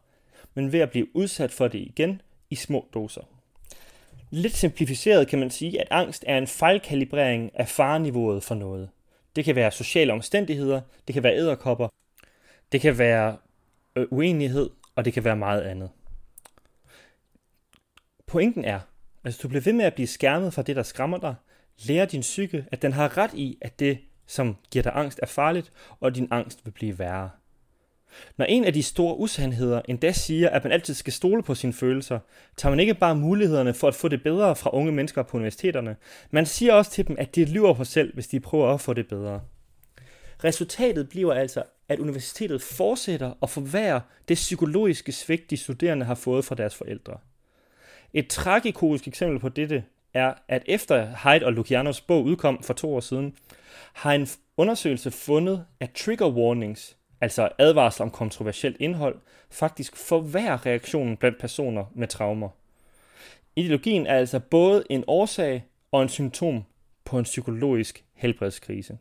men 0.54 0.72
ved 0.72 0.80
at 0.80 0.90
blive 0.90 1.16
udsat 1.16 1.52
for 1.52 1.68
det 1.68 1.78
igen 1.78 2.22
i 2.50 2.54
små 2.54 2.88
doser. 2.94 3.22
Lidt 4.30 4.52
simplificeret 4.52 5.28
kan 5.28 5.38
man 5.38 5.50
sige, 5.50 5.80
at 5.80 5.88
angst 5.90 6.24
er 6.26 6.38
en 6.38 6.46
fejlkalibrering 6.46 7.50
af 7.54 7.68
fareniveauet 7.68 8.42
for 8.42 8.54
noget. 8.54 8.90
Det 9.36 9.44
kan 9.44 9.56
være 9.56 9.70
sociale 9.70 10.12
omstændigheder, 10.12 10.80
det 11.06 11.14
kan 11.14 11.22
være 11.22 11.36
æderkopper, 11.36 11.88
det 12.72 12.80
kan 12.80 12.98
være 12.98 13.36
øh, 13.96 14.06
uenighed, 14.10 14.70
og 14.94 15.04
det 15.04 15.12
kan 15.12 15.24
være 15.24 15.36
meget 15.36 15.62
andet. 15.62 15.90
Pointen 18.26 18.64
er, 18.64 18.80
at 19.28 19.34
hvis 19.34 19.40
du 19.42 19.48
bliver 19.48 19.62
ved 19.62 19.72
med 19.72 19.84
at 19.84 19.94
blive 19.94 20.06
skærmet 20.06 20.54
fra 20.54 20.62
det, 20.62 20.76
der 20.76 20.82
skræmmer 20.82 21.18
dig, 21.18 21.34
lærer 21.84 22.06
din 22.06 22.20
psyke, 22.20 22.64
at 22.72 22.82
den 22.82 22.92
har 22.92 23.16
ret 23.16 23.34
i, 23.34 23.58
at 23.60 23.80
det, 23.80 23.98
som 24.26 24.56
giver 24.70 24.82
dig 24.82 24.92
angst, 24.94 25.20
er 25.22 25.26
farligt, 25.26 25.72
og 26.00 26.14
din 26.14 26.28
angst 26.30 26.64
vil 26.64 26.70
blive 26.70 26.98
værre. 26.98 27.30
Når 28.36 28.44
en 28.44 28.64
af 28.64 28.72
de 28.72 28.82
store 28.82 29.18
usandheder 29.18 29.82
endda 29.88 30.12
siger, 30.12 30.50
at 30.50 30.64
man 30.64 30.72
altid 30.72 30.94
skal 30.94 31.12
stole 31.12 31.42
på 31.42 31.54
sine 31.54 31.72
følelser, 31.72 32.18
tager 32.56 32.70
man 32.70 32.80
ikke 32.80 32.94
bare 32.94 33.16
mulighederne 33.16 33.74
for 33.74 33.88
at 33.88 33.94
få 33.94 34.08
det 34.08 34.22
bedre 34.22 34.56
fra 34.56 34.70
unge 34.72 34.92
mennesker 34.92 35.22
på 35.22 35.36
universiteterne, 35.36 35.96
man 36.30 36.46
siger 36.46 36.72
også 36.72 36.90
til 36.90 37.08
dem, 37.08 37.16
at 37.18 37.34
de 37.34 37.44
lyver 37.44 37.74
på 37.74 37.84
selv, 37.84 38.14
hvis 38.14 38.28
de 38.28 38.40
prøver 38.40 38.74
at 38.74 38.80
få 38.80 38.94
det 38.94 39.08
bedre. 39.08 39.40
Resultatet 40.44 41.08
bliver 41.08 41.34
altså, 41.34 41.62
at 41.88 41.98
universitetet 41.98 42.62
fortsætter 42.62 43.32
og 43.40 43.50
forværrer 43.50 44.00
det 44.28 44.34
psykologiske 44.34 45.12
svigt, 45.12 45.50
de 45.50 45.56
studerende 45.56 46.06
har 46.06 46.14
fået 46.14 46.44
fra 46.44 46.54
deres 46.54 46.74
forældre. 46.74 47.18
Et 48.14 48.28
tragikomisk 48.28 49.08
eksempel 49.08 49.38
på 49.38 49.48
dette 49.48 49.84
er, 50.14 50.34
at 50.48 50.62
efter 50.66 51.06
Hyde 51.06 51.46
og 51.46 51.52
Lucianos 51.52 52.00
bog 52.00 52.24
udkom 52.24 52.62
for 52.62 52.74
to 52.74 52.94
år 52.94 53.00
siden, 53.00 53.36
har 53.92 54.12
en 54.12 54.26
undersøgelse 54.56 55.10
fundet, 55.10 55.66
at 55.80 55.90
trigger 55.92 56.30
warnings, 56.30 56.96
altså 57.20 57.48
advarsler 57.58 58.06
om 58.06 58.10
kontroversielt 58.10 58.76
indhold, 58.80 59.18
faktisk 59.50 59.96
forværrer 59.96 60.66
reaktionen 60.66 61.16
blandt 61.16 61.38
personer 61.38 61.84
med 61.94 62.08
traumer. 62.08 62.48
Ideologien 63.56 64.06
er 64.06 64.14
altså 64.14 64.38
både 64.38 64.84
en 64.90 65.04
årsag 65.06 65.64
og 65.92 66.02
en 66.02 66.08
symptom 66.08 66.64
på 67.04 67.18
en 67.18 67.24
psykologisk 67.24 68.04
helbredskrise. 68.14 68.98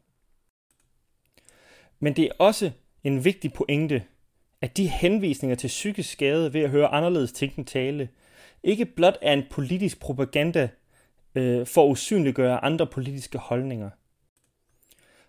Men 2.00 2.16
det 2.16 2.26
er 2.26 2.32
også 2.40 2.72
en 3.04 3.26
vigtig 3.26 3.54
pointe, 3.54 4.04
at 4.62 4.78
de 4.78 4.88
henvisninger 4.88 5.56
til 5.56 5.68
psykisk 5.68 6.12
skade 6.12 6.54
ved 6.54 6.62
at 6.62 6.70
høre 6.70 6.88
anderledes 6.88 7.32
tænkende 7.32 7.70
tale, 7.70 8.10
ikke 8.68 8.86
blot 8.86 9.18
er 9.22 9.34
en 9.34 9.44
politisk 9.50 10.00
propaganda 10.00 10.70
øh, 11.36 11.68
for 11.68 11.86
at 11.86 11.92
usynliggøre 11.92 12.64
andre 12.64 12.88
politiske 12.88 13.38
holdninger. 13.38 13.90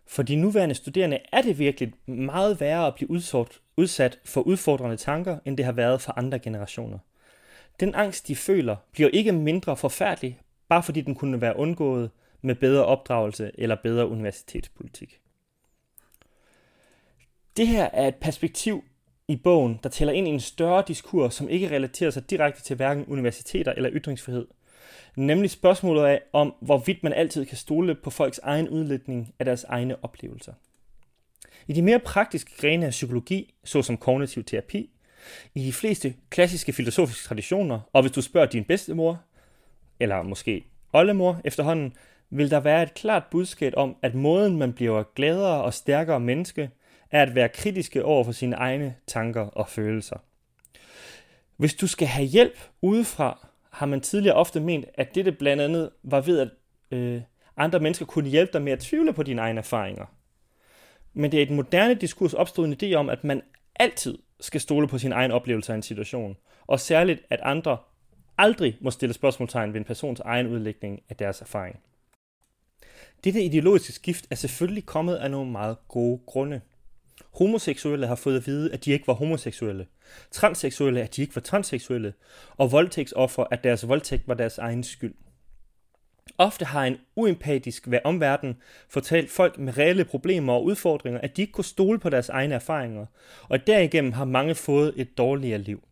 For 0.07 0.23
de 0.23 0.37
nuværende 0.37 0.75
studerende 0.75 1.19
er 1.33 1.43
det 1.43 1.59
virkelig 1.59 1.93
meget 2.07 2.61
værre 2.61 2.87
at 2.87 2.95
blive 2.95 3.11
udsat 3.77 4.19
for 4.25 4.41
udfordrende 4.41 4.97
tanker, 4.97 5.39
end 5.45 5.57
det 5.57 5.65
har 5.65 5.73
været 5.73 6.01
for 6.01 6.19
andre 6.19 6.39
generationer. 6.39 6.99
Den 7.81 7.95
angst, 7.95 8.29
de 8.29 8.37
føler, 8.37 8.77
bliver 8.93 9.11
ikke 9.13 9.33
mindre 9.33 9.77
forfærdelig, 9.77 10.41
bare 10.69 10.83
fordi 10.83 11.01
den 11.01 11.15
kunne 11.15 11.41
være 11.41 11.57
undgået 11.57 12.11
med 12.43 12.55
bedre 12.55 12.85
opdragelse 12.85 13.51
eller 13.55 13.77
bedre 13.83 14.09
universitetspolitik. 14.09 15.21
Det 17.57 17.67
her 17.67 17.89
er 17.93 18.09
et 18.09 18.17
perspektiv 18.17 18.85
i 19.29 19.37
bogen, 19.37 19.81
der 19.83 19.89
tæller 19.89 20.15
ind 20.15 20.29
i 20.29 20.31
en 20.31 20.41
større 20.41 20.85
diskurs, 20.89 21.35
som 21.35 21.49
ikke 21.49 21.71
relaterer 21.71 22.11
sig 22.11 22.31
direkte 22.31 22.63
til 22.63 22.77
hverken 22.77 23.07
universiteter 23.07 23.73
eller 23.73 23.91
ytringsfrihed. 23.93 24.47
Nemlig 25.17 25.51
spørgsmålet 25.51 26.05
af, 26.05 26.23
om 26.33 26.55
hvorvidt 26.61 27.03
man 27.03 27.13
altid 27.13 27.47
kan 27.47 27.57
stole 27.57 27.95
på 27.95 28.11
folks 28.11 28.41
egen 28.43 28.69
udlægning 28.69 29.35
af 29.39 29.45
deres 29.45 29.65
egne 29.65 30.05
oplevelser. 30.05 30.53
I 31.67 31.73
de 31.73 31.83
mere 31.83 31.99
praktiske 31.99 32.51
grene 32.61 32.87
af 32.87 32.91
psykologi, 32.91 33.55
såsom 33.65 33.97
kognitiv 33.97 34.45
terapi, 34.45 34.91
i 35.55 35.67
de 35.67 35.73
fleste 35.73 36.15
klassiske 36.31 36.73
filosofiske 36.73 37.29
traditioner, 37.29 37.81
og 37.93 38.03
hvis 38.03 38.13
du 38.13 38.23
spørger 38.23 38.47
din 38.47 38.65
bedstemor, 38.65 39.21
eller 40.01 40.23
måske 40.23 40.65
oldemor 40.93 41.41
efterhånden, 41.45 41.93
vil 42.31 42.51
der 42.51 42.61
være 42.61 42.83
et 42.83 42.95
klart 42.95 43.23
budskab 43.31 43.73
om, 43.77 43.97
at 44.03 44.15
måden 44.15 44.57
man 44.57 44.73
bliver 44.73 45.03
gladere 45.15 45.63
og 45.63 45.75
stærkere 45.75 46.21
menneske, 46.21 46.71
er 47.11 47.23
at 47.23 47.35
være 47.35 47.49
kritiske 47.49 48.05
over 48.05 48.25
for 48.25 48.33
sine 48.33 48.57
egne 48.57 48.95
tanker 49.07 49.43
og 49.43 49.69
følelser. 49.69 50.17
Hvis 51.57 51.75
du 51.75 51.87
skal 51.87 52.09
have 52.09 52.27
hjælp 52.27 52.59
udefra, 52.83 53.49
har 53.71 53.87
man 53.87 54.01
tidligere 54.01 54.37
ofte 54.37 54.61
ment, 54.61 54.85
at 54.95 55.15
dette 55.15 55.33
blandt 55.33 55.63
andet 55.63 55.91
var 56.03 56.21
ved, 56.21 56.39
at 56.39 56.49
øh, 56.91 57.23
andre 57.57 57.81
mennesker 57.81 58.07
kunne 58.07 58.29
hjælpe 58.29 58.53
dig 58.53 58.63
med 58.63 58.73
at 58.73 58.81
tvivle 58.81 59.13
på 59.13 59.23
dine 59.23 59.41
egne 59.41 59.59
erfaringer. 59.59 60.07
Men 61.15 61.33
det 61.33 61.39
er 61.39 61.43
i 61.43 61.47
den 61.47 61.57
moderne 61.57 61.95
diskurs 61.95 62.35
opstået 62.35 62.69
en 62.69 62.93
idé 62.93 62.95
om, 62.95 63.09
at 63.09 63.25
man 63.25 63.43
altid 63.77 64.19
skal 64.41 64.61
stole 64.61 64.89
på 64.89 64.99
sin 64.99 65.13
egen 65.13 65.31
oplevelse 65.31 65.73
af 65.73 65.77
en 65.77 65.83
situation, 65.83 66.37
og 66.67 66.81
særligt, 66.81 67.23
at 67.31 67.41
andre 67.43 67.79
aldrig 68.39 68.79
må 68.81 68.91
stille 68.91 69.13
spørgsmålstegn 69.13 69.73
ved 69.73 69.81
en 69.81 69.85
persons 69.85 70.21
egen 70.21 70.47
udlægning 70.47 71.03
af 71.09 71.17
deres 71.17 71.41
erfaring. 71.41 71.81
Dette 73.25 73.43
ideologiske 73.43 73.93
skift 73.93 74.27
er 74.31 74.35
selvfølgelig 74.35 74.87
kommet 74.87 75.17
af 75.17 75.31
nogle 75.31 75.51
meget 75.51 75.77
gode 75.89 76.21
grunde. 76.27 76.61
Homoseksuelle 77.39 78.07
har 78.07 78.15
fået 78.15 78.37
at 78.37 78.47
vide, 78.47 78.73
at 78.73 78.85
de 78.85 78.93
ikke 78.93 79.07
var 79.07 79.15
homoseksuelle. 79.15 79.87
Transseksuelle, 80.31 81.03
at 81.03 81.17
de 81.17 81.23
ikke 81.23 81.37
var 81.37 81.43
transseksuelle. 81.43 82.15
Og 82.57 82.73
voldtægtsoffer, 82.73 83.45
at 83.51 83.65
deres 83.65 83.89
voldtægt 83.89 84.29
var 84.29 84.35
deres 84.35 84.59
egen 84.59 84.85
skyld. 84.85 85.15
Ofte 86.39 86.65
har 86.65 86.85
en 86.85 86.97
uempatisk 87.17 87.91
ved 87.91 87.99
omverden 88.05 88.57
fortalt 88.89 89.31
folk 89.31 89.59
med 89.59 89.79
reelle 89.79 90.05
problemer 90.05 90.53
og 90.53 90.65
udfordringer, 90.65 91.21
at 91.21 91.37
de 91.37 91.43
ikke 91.43 91.53
kunne 91.53 91.65
stole 91.65 91.99
på 91.99 92.11
deres 92.11 92.29
egne 92.29 92.55
erfaringer, 92.55 93.07
og 93.49 93.67
derigennem 93.67 94.13
har 94.13 94.25
mange 94.25 94.55
fået 94.55 94.93
et 94.97 95.19
dårligere 95.19 95.59
liv. 95.59 95.83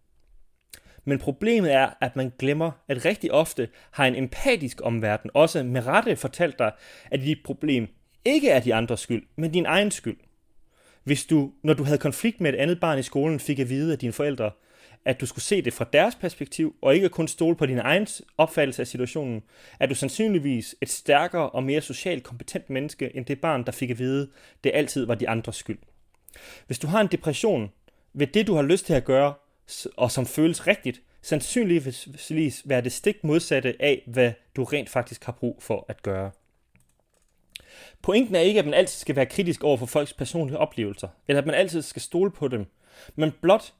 Men 1.05 1.19
problemet 1.19 1.73
er, 1.73 1.91
at 2.01 2.17
man 2.17 2.33
glemmer, 2.39 2.71
at 2.89 3.05
rigtig 3.05 3.33
ofte 3.33 3.69
har 3.91 4.07
en 4.07 4.15
empatisk 4.15 4.81
omverden 4.85 5.31
også 5.35 5.63
med 5.63 5.87
rette 5.87 6.17
fortalt 6.17 6.59
dig, 6.59 6.73
at 7.11 7.21
dit 7.21 7.39
problem 7.45 7.89
ikke 8.25 8.51
er 8.51 8.61
de 8.61 8.75
andres 8.75 9.01
skyld, 9.01 9.27
men 9.37 9.53
din 9.53 9.67
egen 9.67 9.91
skyld 9.91 10.17
hvis 11.07 11.25
du, 11.27 11.53
når 11.63 11.75
du 11.75 11.85
havde 11.85 11.99
konflikt 11.99 12.41
med 12.41 12.53
et 12.53 12.57
andet 12.57 12.81
barn 12.81 12.99
i 12.99 13.03
skolen, 13.03 13.41
fik 13.41 13.59
at 13.59 13.69
vide 13.69 13.93
af 13.93 13.99
dine 13.99 14.13
forældre, 14.13 14.51
at 15.05 15.21
du 15.21 15.27
skulle 15.27 15.45
se 15.45 15.63
det 15.63 15.73
fra 15.73 15.87
deres 15.93 16.15
perspektiv, 16.15 16.77
og 16.83 16.95
ikke 16.95 17.09
kun 17.09 17.29
stole 17.29 17.57
på 17.57 17.67
din 17.67 17.79
egen 17.79 18.07
opfattelse 18.39 18.83
af 18.83 18.87
situationen, 18.87 19.43
er 19.81 19.87
du 19.87 19.95
sandsynligvis 19.95 20.77
et 20.83 20.89
stærkere 20.89 21.51
og 21.51 21.63
mere 21.63 21.81
socialt 21.81 22.23
kompetent 22.23 22.71
menneske, 22.71 23.17
end 23.17 23.25
det 23.25 23.41
barn, 23.41 23.65
der 23.65 23.73
fik 23.73 23.91
at 23.91 23.99
vide, 23.99 24.31
det 24.65 24.73
altid 24.75 25.05
var 25.05 25.15
de 25.15 25.29
andres 25.29 25.57
skyld. 25.57 25.79
Hvis 26.67 26.79
du 26.79 26.87
har 26.87 27.01
en 27.01 27.09
depression, 27.13 27.71
vil 28.13 28.35
det, 28.35 28.47
du 28.47 28.55
har 28.55 28.63
lyst 28.63 28.87
til 28.87 28.95
at 28.95 29.05
gøre, 29.05 29.35
og 29.97 30.11
som 30.11 30.27
føles 30.27 30.67
rigtigt, 30.67 31.03
sandsynligvis 31.23 32.63
være 32.65 32.81
det 32.81 32.93
stik 32.93 33.25
modsatte 33.25 33.77
af, 33.81 34.03
hvad 34.07 34.33
du 34.57 34.65
rent 34.65 34.89
faktisk 34.89 35.25
har 35.25 35.33
brug 35.33 35.63
for 35.63 35.87
at 35.89 36.03
gøre. 36.03 36.31
Pointen 38.03 38.35
er 38.35 38.41
ikke, 38.41 38.59
at 38.59 38.65
man 38.65 38.75
altid 38.75 39.01
skal 39.01 39.17
være 39.17 39.27
kritisk 39.27 39.65
over 39.65 39.77
for 39.77 39.87
folks 39.87 40.13
personlige 40.13 40.59
oplevelser, 40.59 41.09
eller 41.29 41.41
at 41.41 41.47
man 41.47 41.55
altid 41.55 41.83
skal 41.83 42.03
stole 42.03 42.31
på 42.31 42.49
dem, 42.49 42.67
men 43.15 43.33
blot, 43.41 43.73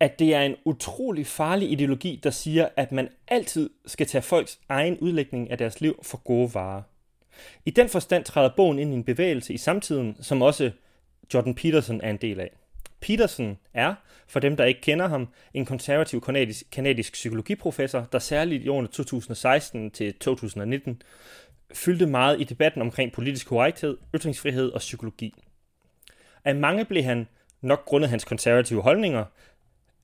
at 0.00 0.18
det 0.18 0.34
er 0.34 0.40
en 0.40 0.56
utrolig 0.64 1.26
farlig 1.26 1.70
ideologi, 1.70 2.20
der 2.22 2.30
siger, 2.30 2.68
at 2.76 2.92
man 2.92 3.08
altid 3.28 3.70
skal 3.86 4.06
tage 4.06 4.22
folks 4.22 4.58
egen 4.68 4.98
udlægning 4.98 5.50
af 5.50 5.58
deres 5.58 5.80
liv 5.80 5.98
for 6.02 6.18
gode 6.18 6.54
varer. 6.54 6.82
I 7.64 7.70
den 7.70 7.88
forstand 7.88 8.24
træder 8.24 8.50
bogen 8.56 8.78
ind 8.78 8.92
i 8.92 8.96
en 8.96 9.04
bevægelse 9.04 9.54
i 9.54 9.56
samtiden, 9.56 10.16
som 10.20 10.42
også 10.42 10.70
Jordan 11.34 11.54
Peterson 11.54 12.00
er 12.00 12.10
en 12.10 12.16
del 12.16 12.40
af. 12.40 12.50
Peterson 13.00 13.58
er, 13.74 13.94
for 14.26 14.40
dem 14.40 14.56
der 14.56 14.64
ikke 14.64 14.80
kender 14.80 15.08
ham, 15.08 15.28
en 15.54 15.64
konservativ 15.64 16.20
kanadisk, 16.20 16.66
kanadisk 16.72 17.12
psykologiprofessor, 17.12 18.08
der 18.12 18.18
særligt 18.18 18.64
i 18.64 18.68
årene 18.68 18.88
2016 18.88 19.90
til 19.90 20.14
2019 20.14 21.02
fyldte 21.74 22.06
meget 22.06 22.40
i 22.40 22.44
debatten 22.44 22.82
omkring 22.82 23.12
politisk 23.12 23.46
korrekthed, 23.46 23.96
ytringsfrihed 24.14 24.70
og 24.70 24.78
psykologi. 24.78 25.34
Af 26.44 26.54
mange 26.54 26.84
blev 26.84 27.02
han, 27.02 27.28
nok 27.60 27.84
grundet 27.84 28.10
hans 28.10 28.24
konservative 28.24 28.82
holdninger, 28.82 29.24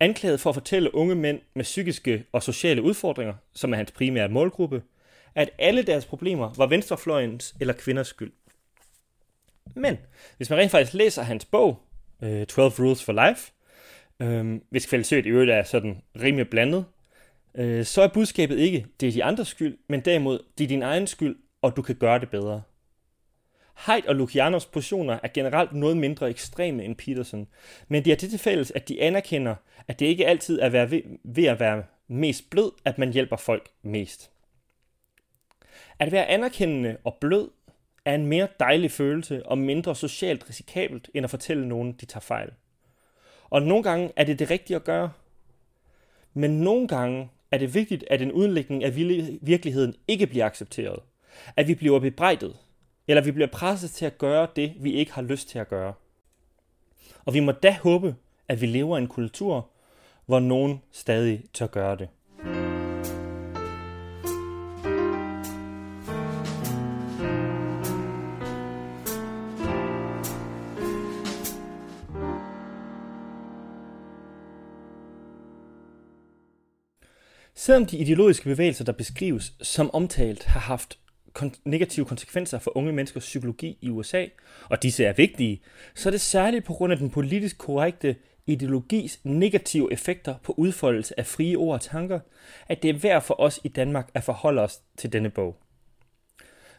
anklaget 0.00 0.40
for 0.40 0.50
at 0.50 0.56
fortælle 0.56 0.94
unge 0.94 1.14
mænd 1.14 1.40
med 1.54 1.64
psykiske 1.64 2.24
og 2.32 2.42
sociale 2.42 2.82
udfordringer, 2.82 3.34
som 3.52 3.72
er 3.72 3.76
hans 3.76 3.90
primære 3.90 4.28
målgruppe, 4.28 4.82
at 5.34 5.50
alle 5.58 5.82
deres 5.82 6.06
problemer 6.06 6.52
var 6.56 6.66
venstrefløjens 6.66 7.54
eller 7.60 7.74
kvinders 7.74 8.08
skyld. 8.08 8.32
Men 9.74 9.98
hvis 10.36 10.50
man 10.50 10.58
rent 10.58 10.70
faktisk 10.70 10.94
læser 10.94 11.22
hans 11.22 11.44
bog, 11.44 11.82
øh, 12.22 12.46
12 12.46 12.72
Rules 12.78 13.04
for 13.04 13.28
Life, 13.28 13.52
øh, 14.20 14.60
hvis 14.70 14.86
kvalitet 14.86 15.26
i 15.26 15.28
øvrigt 15.28 15.50
er 15.50 15.62
sådan 15.62 16.02
rimelig 16.22 16.50
blandet, 16.50 16.84
øh, 17.54 17.84
så 17.84 18.02
er 18.02 18.08
budskabet 18.08 18.58
ikke, 18.58 18.86
det 19.00 19.08
er 19.08 19.12
de 19.12 19.24
andres 19.24 19.48
skyld, 19.48 19.78
men 19.88 20.00
derimod, 20.00 20.38
det 20.58 20.64
er 20.64 20.68
din 20.68 20.82
egen 20.82 21.06
skyld, 21.06 21.36
og 21.62 21.76
du 21.76 21.82
kan 21.82 21.94
gøre 21.94 22.18
det 22.18 22.30
bedre. 22.30 22.62
Haidt 23.74 24.06
og 24.06 24.14
Lukianos 24.14 24.66
positioner 24.66 25.18
er 25.22 25.28
generelt 25.34 25.72
noget 25.72 25.96
mindre 25.96 26.30
ekstreme 26.30 26.84
end 26.84 26.96
Peterson, 26.96 27.48
men 27.88 28.04
de 28.04 28.10
har 28.10 28.16
det 28.16 28.30
til 28.30 28.38
fælles, 28.38 28.70
at 28.70 28.88
de 28.88 29.02
anerkender, 29.02 29.54
at 29.88 30.00
det 30.00 30.06
ikke 30.06 30.26
altid 30.26 30.60
er 30.60 30.68
ved, 30.68 31.02
ved 31.24 31.44
at 31.44 31.60
være 31.60 31.84
mest 32.08 32.50
blød, 32.50 32.72
at 32.84 32.98
man 32.98 33.12
hjælper 33.12 33.36
folk 33.36 33.70
mest. 33.82 34.30
At 35.98 36.12
være 36.12 36.26
anerkendende 36.26 36.96
og 37.04 37.16
blød 37.20 37.50
er 38.04 38.14
en 38.14 38.26
mere 38.26 38.48
dejlig 38.60 38.90
følelse 38.90 39.46
og 39.46 39.58
mindre 39.58 39.96
socialt 39.96 40.48
risikabelt, 40.48 41.10
end 41.14 41.24
at 41.24 41.30
fortælle 41.30 41.68
nogen, 41.68 41.92
de 41.92 42.06
tager 42.06 42.20
fejl. 42.20 42.50
Og 43.50 43.62
nogle 43.62 43.82
gange 43.82 44.12
er 44.16 44.24
det 44.24 44.38
det 44.38 44.50
rigtige 44.50 44.76
at 44.76 44.84
gøre. 44.84 45.12
Men 46.34 46.50
nogle 46.60 46.88
gange 46.88 47.30
er 47.50 47.58
det 47.58 47.74
vigtigt, 47.74 48.04
at 48.10 48.22
en 48.22 48.32
udlægning 48.32 48.84
af 48.84 48.96
virkeligheden 49.42 49.94
ikke 50.08 50.26
bliver 50.26 50.46
accepteret. 50.46 50.98
At 51.56 51.68
vi 51.68 51.74
bliver 51.74 51.98
bebrejdet, 51.98 52.56
eller 53.08 53.22
vi 53.22 53.30
bliver 53.30 53.48
presset 53.48 53.90
til 53.90 54.04
at 54.04 54.18
gøre 54.18 54.48
det, 54.56 54.74
vi 54.80 54.92
ikke 54.92 55.12
har 55.12 55.22
lyst 55.22 55.48
til 55.48 55.58
at 55.58 55.68
gøre. 55.68 55.94
Og 57.24 57.34
vi 57.34 57.40
må 57.40 57.52
da 57.52 57.76
håbe, 57.82 58.14
at 58.48 58.60
vi 58.60 58.66
lever 58.66 58.98
i 58.98 59.00
en 59.00 59.08
kultur, 59.08 59.68
hvor 60.26 60.40
nogen 60.40 60.82
stadig 60.92 61.44
tør 61.54 61.66
gøre 61.66 61.96
det. 61.96 62.08
Selvom 77.54 77.86
de 77.86 77.96
ideologiske 77.96 78.44
bevægelser, 78.44 78.84
der 78.84 78.92
beskrives 78.92 79.52
som 79.62 79.90
omtalt, 79.94 80.44
har 80.44 80.60
haft 80.60 80.98
kon- 81.38 81.60
negative 81.64 82.06
konsekvenser 82.06 82.58
for 82.58 82.76
unge 82.76 82.92
menneskers 82.92 83.24
psykologi 83.24 83.78
i 83.80 83.90
USA, 83.90 84.26
og 84.70 84.82
disse 84.82 85.04
er 85.04 85.12
vigtige, 85.12 85.62
så 85.94 86.08
er 86.08 86.10
det 86.10 86.20
særligt 86.20 86.64
på 86.64 86.72
grund 86.72 86.92
af 86.92 86.98
den 86.98 87.10
politisk 87.10 87.58
korrekte 87.58 88.16
ideologis 88.46 89.20
negative 89.24 89.92
effekter 89.92 90.34
på 90.42 90.54
udfoldelse 90.56 91.18
af 91.18 91.26
frie 91.26 91.56
ord 91.56 91.74
og 91.74 91.80
tanker, 91.80 92.20
at 92.68 92.82
det 92.82 92.90
er 92.90 92.98
værd 92.98 93.22
for 93.22 93.40
os 93.40 93.60
i 93.64 93.68
Danmark 93.68 94.10
at 94.14 94.24
forholde 94.24 94.62
os 94.62 94.80
til 94.96 95.12
denne 95.12 95.30
bog. 95.30 95.56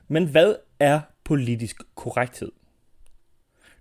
Men 0.08 0.28
hvad 0.28 0.56
er 0.80 1.02
politisk 1.24 1.82
korrekthed? 1.96 2.52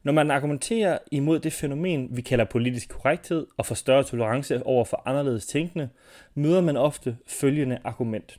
Når 0.02 0.12
man 0.12 0.30
argumenterer 0.30 0.98
imod 1.10 1.40
det 1.40 1.52
fænomen, 1.52 2.16
vi 2.16 2.22
kalder 2.22 2.44
politisk 2.44 2.88
korrekthed, 2.88 3.46
og 3.56 3.66
for 3.66 3.74
større 3.74 4.04
tolerance 4.04 4.66
over 4.66 4.84
for 4.84 5.02
anderledes 5.06 5.46
tænkende, 5.46 5.88
møder 6.34 6.60
man 6.60 6.76
ofte 6.76 7.16
følgende 7.26 7.78
argument. 7.84 8.38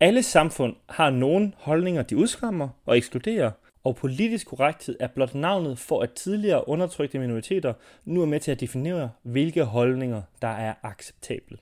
Alle 0.00 0.22
samfund 0.22 0.76
har 0.88 1.10
nogle 1.10 1.52
holdninger, 1.56 2.02
de 2.02 2.16
udskammer 2.16 2.68
og 2.86 2.96
ekskluderer, 2.96 3.50
og 3.84 3.96
politisk 3.96 4.46
korrekthed 4.46 4.96
er 5.00 5.06
blot 5.06 5.34
navnet 5.34 5.78
for, 5.78 6.02
at 6.02 6.12
tidligere 6.12 6.68
undertrykte 6.68 7.18
minoriteter 7.18 7.74
nu 8.04 8.22
er 8.22 8.26
med 8.26 8.40
til 8.40 8.50
at 8.50 8.60
definere, 8.60 9.10
hvilke 9.22 9.64
holdninger, 9.64 10.22
der 10.42 10.48
er 10.48 10.74
acceptable. 10.82 11.58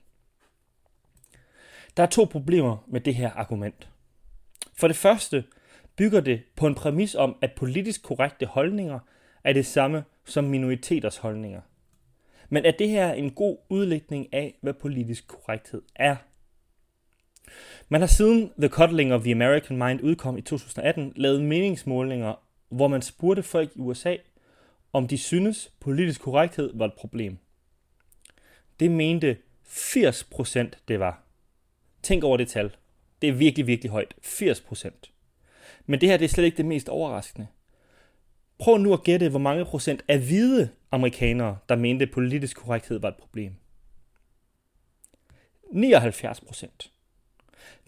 Der 1.97 2.03
er 2.03 2.07
to 2.07 2.23
problemer 2.23 2.77
med 2.87 3.01
det 3.01 3.15
her 3.15 3.31
argument. 3.31 3.89
For 4.73 4.87
det 4.87 4.97
første 4.97 5.43
bygger 5.95 6.21
det 6.21 6.41
på 6.55 6.67
en 6.67 6.75
præmis 6.75 7.15
om, 7.15 7.35
at 7.41 7.51
politisk 7.55 8.03
korrekte 8.03 8.45
holdninger 8.45 8.99
er 9.43 9.53
det 9.53 9.65
samme 9.65 10.03
som 10.25 10.43
minoriteters 10.43 11.17
holdninger. 11.17 11.61
Men 12.49 12.65
er 12.65 12.71
det 12.71 12.89
her 12.89 13.13
en 13.13 13.31
god 13.31 13.57
udlægning 13.69 14.33
af, 14.33 14.57
hvad 14.61 14.73
politisk 14.73 15.27
korrekthed 15.27 15.81
er? 15.95 16.15
Man 17.89 18.01
har 18.01 18.07
siden 18.07 18.51
The 18.59 18.69
Cuddling 18.69 19.13
of 19.13 19.21
the 19.21 19.31
American 19.31 19.77
Mind 19.77 20.01
udkom 20.03 20.37
i 20.37 20.41
2018 20.41 21.13
lavet 21.15 21.41
meningsmålinger, 21.41 22.33
hvor 22.69 22.87
man 22.87 23.01
spurgte 23.01 23.43
folk 23.43 23.71
i 23.75 23.79
USA, 23.79 24.15
om 24.93 25.07
de 25.07 25.17
synes 25.17 25.71
politisk 25.79 26.21
korrekthed 26.21 26.71
var 26.73 26.85
et 26.85 26.93
problem. 26.93 27.37
Det 28.79 28.91
mente 28.91 29.37
80% 29.65 30.69
det 30.87 30.99
var. 30.99 31.23
Tænk 32.03 32.23
over 32.23 32.37
det 32.37 32.47
tal. 32.47 32.75
Det 33.21 33.29
er 33.29 33.33
virkelig, 33.33 33.67
virkelig 33.67 33.91
højt. 33.91 34.13
80%. 34.23 34.89
Men 35.85 36.01
det 36.01 36.09
her 36.09 36.17
det 36.17 36.25
er 36.25 36.29
slet 36.29 36.45
ikke 36.45 36.57
det 36.57 36.65
mest 36.65 36.89
overraskende. 36.89 37.47
Prøv 38.59 38.77
nu 38.77 38.93
at 38.93 39.03
gætte, 39.03 39.29
hvor 39.29 39.39
mange 39.39 39.65
procent 39.65 40.03
af 40.07 40.19
hvide 40.19 40.69
amerikanere, 40.91 41.57
der 41.69 41.75
mente, 41.75 42.03
at 42.03 42.11
politisk 42.11 42.57
korrekthed 42.57 42.99
var 42.99 43.09
et 43.09 43.15
problem. 43.15 43.55
79 45.71 46.41
procent. 46.41 46.91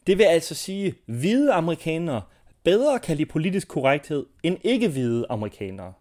Det 0.07 0.17
vil 0.17 0.23
altså 0.23 0.55
sige, 0.55 0.87
at 0.87 0.93
hvide 1.05 1.53
amerikanere 1.53 2.21
bedre 2.63 2.99
kan 2.99 3.17
lide 3.17 3.29
politisk 3.29 3.67
korrekthed 3.67 4.25
end 4.43 4.57
ikke-hvide 4.63 5.25
amerikanere. 5.29 5.93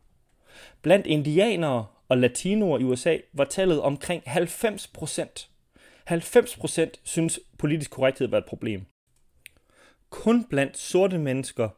Blandt 0.82 1.06
indianere 1.06 1.86
og 2.08 2.18
latinoer 2.18 2.78
i 2.78 2.84
USA 2.84 3.16
var 3.32 3.44
tallet 3.44 3.80
omkring 3.80 4.22
90 4.26 4.86
procent. 4.86 5.50
90 6.04 6.56
procent 6.56 7.00
synes 7.02 7.40
politisk 7.58 7.90
korrekthed 7.90 8.28
var 8.28 8.38
et 8.38 8.44
problem. 8.44 8.84
Kun 10.10 10.44
blandt 10.44 10.78
sorte 10.78 11.18
mennesker 11.18 11.68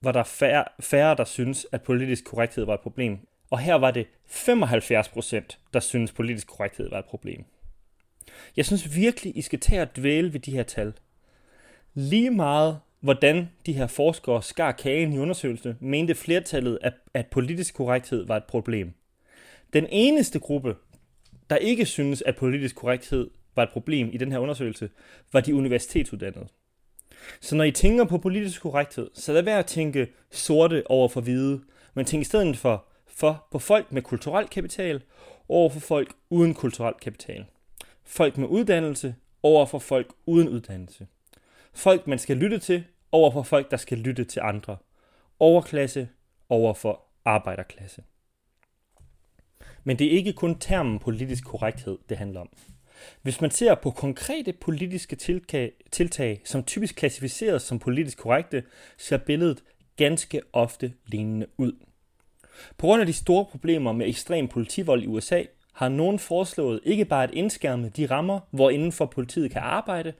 var 0.00 0.12
der 0.12 0.24
færre, 0.24 0.64
færre, 0.80 1.16
der 1.16 1.24
synes, 1.24 1.66
at 1.72 1.82
politisk 1.82 2.24
korrekthed 2.24 2.64
var 2.64 2.74
et 2.74 2.80
problem. 2.80 3.18
Og 3.50 3.58
her 3.58 3.74
var 3.74 3.90
det 3.90 4.06
75 4.26 5.08
procent, 5.08 5.58
der 5.74 5.80
synes, 5.80 6.12
politisk 6.12 6.46
korrekthed 6.46 6.90
var 6.90 6.98
et 6.98 7.04
problem. 7.04 7.44
Jeg 8.56 8.66
synes 8.66 8.96
virkelig, 8.96 9.38
I 9.38 9.42
skal 9.42 9.60
tage 9.60 9.82
og 9.82 9.96
dvæle 9.96 10.32
ved 10.32 10.40
de 10.40 10.50
her 10.50 10.62
tal. 10.62 10.92
Lige 11.94 12.30
meget, 12.30 12.78
hvordan 13.00 13.50
de 13.66 13.72
her 13.72 13.86
forskere 13.86 14.42
skar 14.42 14.72
kagen 14.72 15.12
i 15.12 15.18
undersøgelsen, 15.18 15.76
mente 15.80 16.14
flertallet, 16.14 16.78
at, 16.82 16.94
at 17.14 17.26
politisk 17.26 17.74
korrekthed 17.74 18.26
var 18.26 18.36
et 18.36 18.44
problem. 18.44 18.92
Den 19.72 19.86
eneste 19.90 20.38
gruppe, 20.38 20.76
der 21.50 21.56
ikke 21.56 21.86
synes, 21.86 22.22
at 22.22 22.36
politisk 22.36 22.76
korrekthed 22.76 23.30
var 23.56 23.62
et 23.62 23.68
problem 23.72 24.10
i 24.12 24.16
den 24.16 24.32
her 24.32 24.38
undersøgelse, 24.38 24.90
var 25.32 25.40
de 25.40 25.54
universitetsuddannede. 25.54 26.46
Så 27.40 27.56
når 27.56 27.64
I 27.64 27.70
tænker 27.70 28.04
på 28.04 28.18
politisk 28.18 28.60
korrekthed, 28.62 29.10
så 29.14 29.32
lad 29.32 29.42
være 29.42 29.58
at 29.58 29.66
tænke 29.66 30.08
sorte 30.30 30.82
over 30.90 31.08
for 31.08 31.20
hvide, 31.20 31.60
men 31.94 32.04
tænk 32.04 32.20
i 32.20 32.24
stedet 32.24 32.56
for, 32.56 32.84
for 33.06 33.46
på 33.52 33.58
folk 33.58 33.92
med 33.92 34.02
kulturel 34.02 34.48
kapital 34.48 35.02
over 35.48 35.70
for 35.70 35.80
folk 35.80 36.14
uden 36.30 36.54
kulturel 36.54 36.94
kapital. 37.02 37.44
Folk 38.04 38.38
med 38.38 38.48
uddannelse 38.48 39.14
over 39.42 39.66
for 39.66 39.78
folk 39.78 40.12
uden 40.26 40.48
uddannelse. 40.48 41.06
Folk, 41.74 42.06
man 42.06 42.18
skal 42.18 42.36
lytte 42.36 42.58
til, 42.58 42.84
over 43.12 43.30
for 43.30 43.42
folk, 43.42 43.70
der 43.70 43.76
skal 43.76 43.98
lytte 43.98 44.24
til 44.24 44.40
andre. 44.40 44.76
Overklasse 45.38 46.08
over 46.48 46.74
for 46.74 47.00
arbejderklasse. 47.24 48.02
Men 49.84 49.98
det 49.98 50.06
er 50.06 50.10
ikke 50.10 50.32
kun 50.32 50.58
termen 50.58 50.98
politisk 50.98 51.44
korrekthed, 51.44 51.98
det 52.08 52.16
handler 52.16 52.40
om. 52.40 52.48
Hvis 53.22 53.40
man 53.40 53.50
ser 53.50 53.74
på 53.74 53.90
konkrete 53.90 54.52
politiske 54.52 55.16
tiltag, 55.92 56.40
som 56.44 56.64
typisk 56.64 56.96
klassificeres 56.96 57.62
som 57.62 57.78
politisk 57.78 58.18
korrekte, 58.18 58.64
ser 58.98 59.16
billedet 59.16 59.62
ganske 59.96 60.40
ofte 60.52 60.94
lignende 61.06 61.46
ud. 61.56 61.72
På 62.78 62.86
grund 62.86 63.00
af 63.00 63.06
de 63.06 63.12
store 63.12 63.44
problemer 63.44 63.92
med 63.92 64.08
ekstrem 64.08 64.48
politivold 64.48 65.02
i 65.02 65.06
USA, 65.06 65.42
har 65.74 65.88
nogen 65.88 66.18
foreslået 66.18 66.80
ikke 66.84 67.04
bare 67.04 67.24
at 67.24 67.30
indskærme 67.32 67.88
de 67.88 68.06
rammer, 68.06 68.40
hvor 68.50 68.70
inden 68.70 68.92
for 68.92 69.06
politiet 69.06 69.50
kan 69.50 69.62
arbejde, 69.62 70.12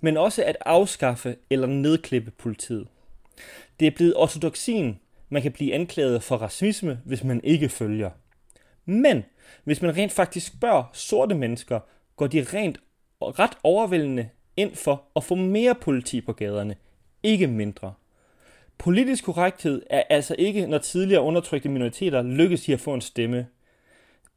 men 0.00 0.16
også 0.16 0.44
at 0.44 0.56
afskaffe 0.66 1.36
eller 1.50 1.66
nedklippe 1.66 2.30
politiet. 2.30 2.88
Det 3.80 3.86
er 3.86 3.90
blevet 3.90 4.16
ortodoxien, 4.16 5.00
man 5.28 5.42
kan 5.42 5.52
blive 5.52 5.74
anklaget 5.74 6.22
for 6.22 6.36
racisme, 6.36 7.00
hvis 7.04 7.24
man 7.24 7.40
ikke 7.44 7.68
følger. 7.68 8.10
Men 8.84 9.24
hvis 9.64 9.82
man 9.82 9.96
rent 9.96 10.12
faktisk 10.12 10.46
spørger 10.46 10.84
sorte 10.92 11.34
mennesker, 11.34 11.80
går 12.16 12.26
de 12.26 12.46
rent 12.54 12.78
ret 13.20 13.58
overvældende 13.62 14.28
ind 14.56 14.74
for 14.74 15.02
at 15.16 15.24
få 15.24 15.34
mere 15.34 15.74
politi 15.74 16.20
på 16.20 16.32
gaderne, 16.32 16.76
ikke 17.22 17.46
mindre. 17.46 17.94
Politisk 18.78 19.24
korrekthed 19.24 19.82
er 19.90 20.02
altså 20.10 20.34
ikke, 20.38 20.66
når 20.66 20.78
tidligere 20.78 21.22
undertrykte 21.22 21.68
minoriteter 21.68 22.22
lykkes 22.22 22.68
i 22.68 22.72
at 22.72 22.80
få 22.80 22.94
en 22.94 23.00
stemme. 23.00 23.46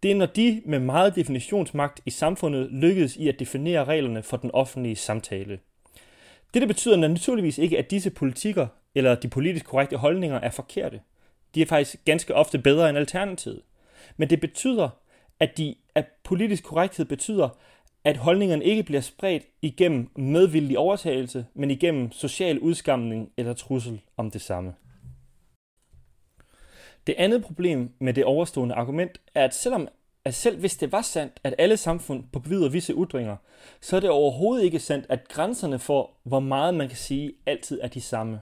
Det 0.03 0.11
er, 0.11 0.15
når 0.15 0.25
de 0.25 0.61
med 0.65 0.79
meget 0.79 1.15
definitionsmagt 1.15 2.01
i 2.05 2.09
samfundet 2.09 2.71
lykkedes 2.71 3.15
i 3.15 3.27
at 3.27 3.39
definere 3.39 3.83
reglerne 3.83 4.23
for 4.23 4.37
den 4.37 4.51
offentlige 4.51 4.95
samtale. 4.95 5.59
Dette 6.53 6.67
betyder 6.67 6.95
naturligvis 6.95 7.57
ikke, 7.57 7.77
at 7.77 7.91
disse 7.91 8.09
politikker 8.09 8.67
eller 8.95 9.15
de 9.15 9.27
politisk 9.27 9.65
korrekte 9.65 9.97
holdninger 9.97 10.39
er 10.39 10.51
forkerte. 10.51 11.01
De 11.55 11.61
er 11.61 11.65
faktisk 11.65 12.05
ganske 12.05 12.35
ofte 12.35 12.59
bedre 12.59 12.89
end 12.89 12.97
alternativet. 12.97 13.61
Men 14.17 14.29
det 14.29 14.41
betyder, 14.41 14.89
at, 15.39 15.57
de, 15.57 15.75
at 15.95 16.05
politisk 16.23 16.63
korrekthed 16.63 17.05
betyder, 17.05 17.49
at 18.03 18.17
holdningerne 18.17 18.65
ikke 18.65 18.83
bliver 18.83 19.01
spredt 19.01 19.43
igennem 19.61 20.09
medvillig 20.15 20.77
overtagelse, 20.77 21.45
men 21.53 21.71
igennem 21.71 22.11
social 22.11 22.59
udskamning 22.59 23.31
eller 23.37 23.53
trussel 23.53 24.01
om 24.17 24.31
det 24.31 24.41
samme. 24.41 24.73
Det 27.09 27.15
andet 27.17 27.43
problem 27.43 27.91
med 27.99 28.13
det 28.13 28.25
overstående 28.25 28.75
argument 28.75 29.21
er, 29.35 29.43
at 29.43 29.53
selvom 29.53 29.87
at 30.25 30.33
selv 30.33 30.59
hvis 30.59 30.77
det 30.77 30.91
var 30.91 31.01
sandt, 31.01 31.39
at 31.43 31.55
alle 31.57 31.77
samfund 31.77 32.23
påbyder 32.33 32.69
visse 32.69 32.93
ytringer, 32.93 33.35
så 33.81 33.95
er 33.95 33.99
det 33.99 34.09
overhovedet 34.09 34.65
ikke 34.65 34.79
sandt, 34.79 35.05
at 35.09 35.27
grænserne 35.27 35.79
for, 35.79 36.11
hvor 36.23 36.39
meget 36.39 36.73
man 36.73 36.87
kan 36.87 36.97
sige, 36.97 37.33
altid 37.45 37.79
er 37.81 37.87
de 37.87 38.01
samme. 38.01 38.39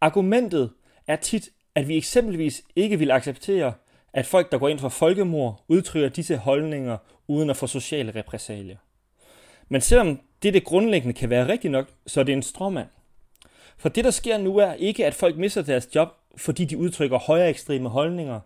Argumentet 0.00 0.70
er 1.06 1.16
tit, 1.16 1.48
at 1.74 1.88
vi 1.88 1.96
eksempelvis 1.96 2.62
ikke 2.76 2.98
vil 2.98 3.10
acceptere, 3.10 3.72
at 4.12 4.26
folk, 4.26 4.52
der 4.52 4.58
går 4.58 4.68
ind 4.68 4.78
for 4.78 4.88
folkemord, 4.88 5.64
udtrykker 5.68 6.08
disse 6.08 6.36
holdninger 6.36 6.96
uden 7.28 7.50
at 7.50 7.56
få 7.56 7.66
sociale 7.66 8.12
repræsalier. 8.14 8.76
Men 9.68 9.80
selvom 9.80 10.20
det 10.42 10.64
grundlæggende 10.64 11.14
kan 11.14 11.30
være 11.30 11.48
rigtigt 11.48 11.72
nok, 11.72 11.88
så 12.06 12.20
er 12.20 12.24
det 12.24 12.32
en 12.32 12.42
stråmand. 12.42 12.88
For 13.76 13.88
det, 13.88 14.04
der 14.04 14.10
sker 14.10 14.38
nu, 14.38 14.56
er 14.56 14.72
ikke, 14.72 15.06
at 15.06 15.14
folk 15.14 15.36
mister 15.36 15.62
deres 15.62 15.94
job, 15.94 16.19
fordi 16.36 16.64
de 16.64 16.78
udtrykker 16.78 17.18
højere 17.18 17.50
ekstreme 17.50 17.88
holdninger, 17.88 18.40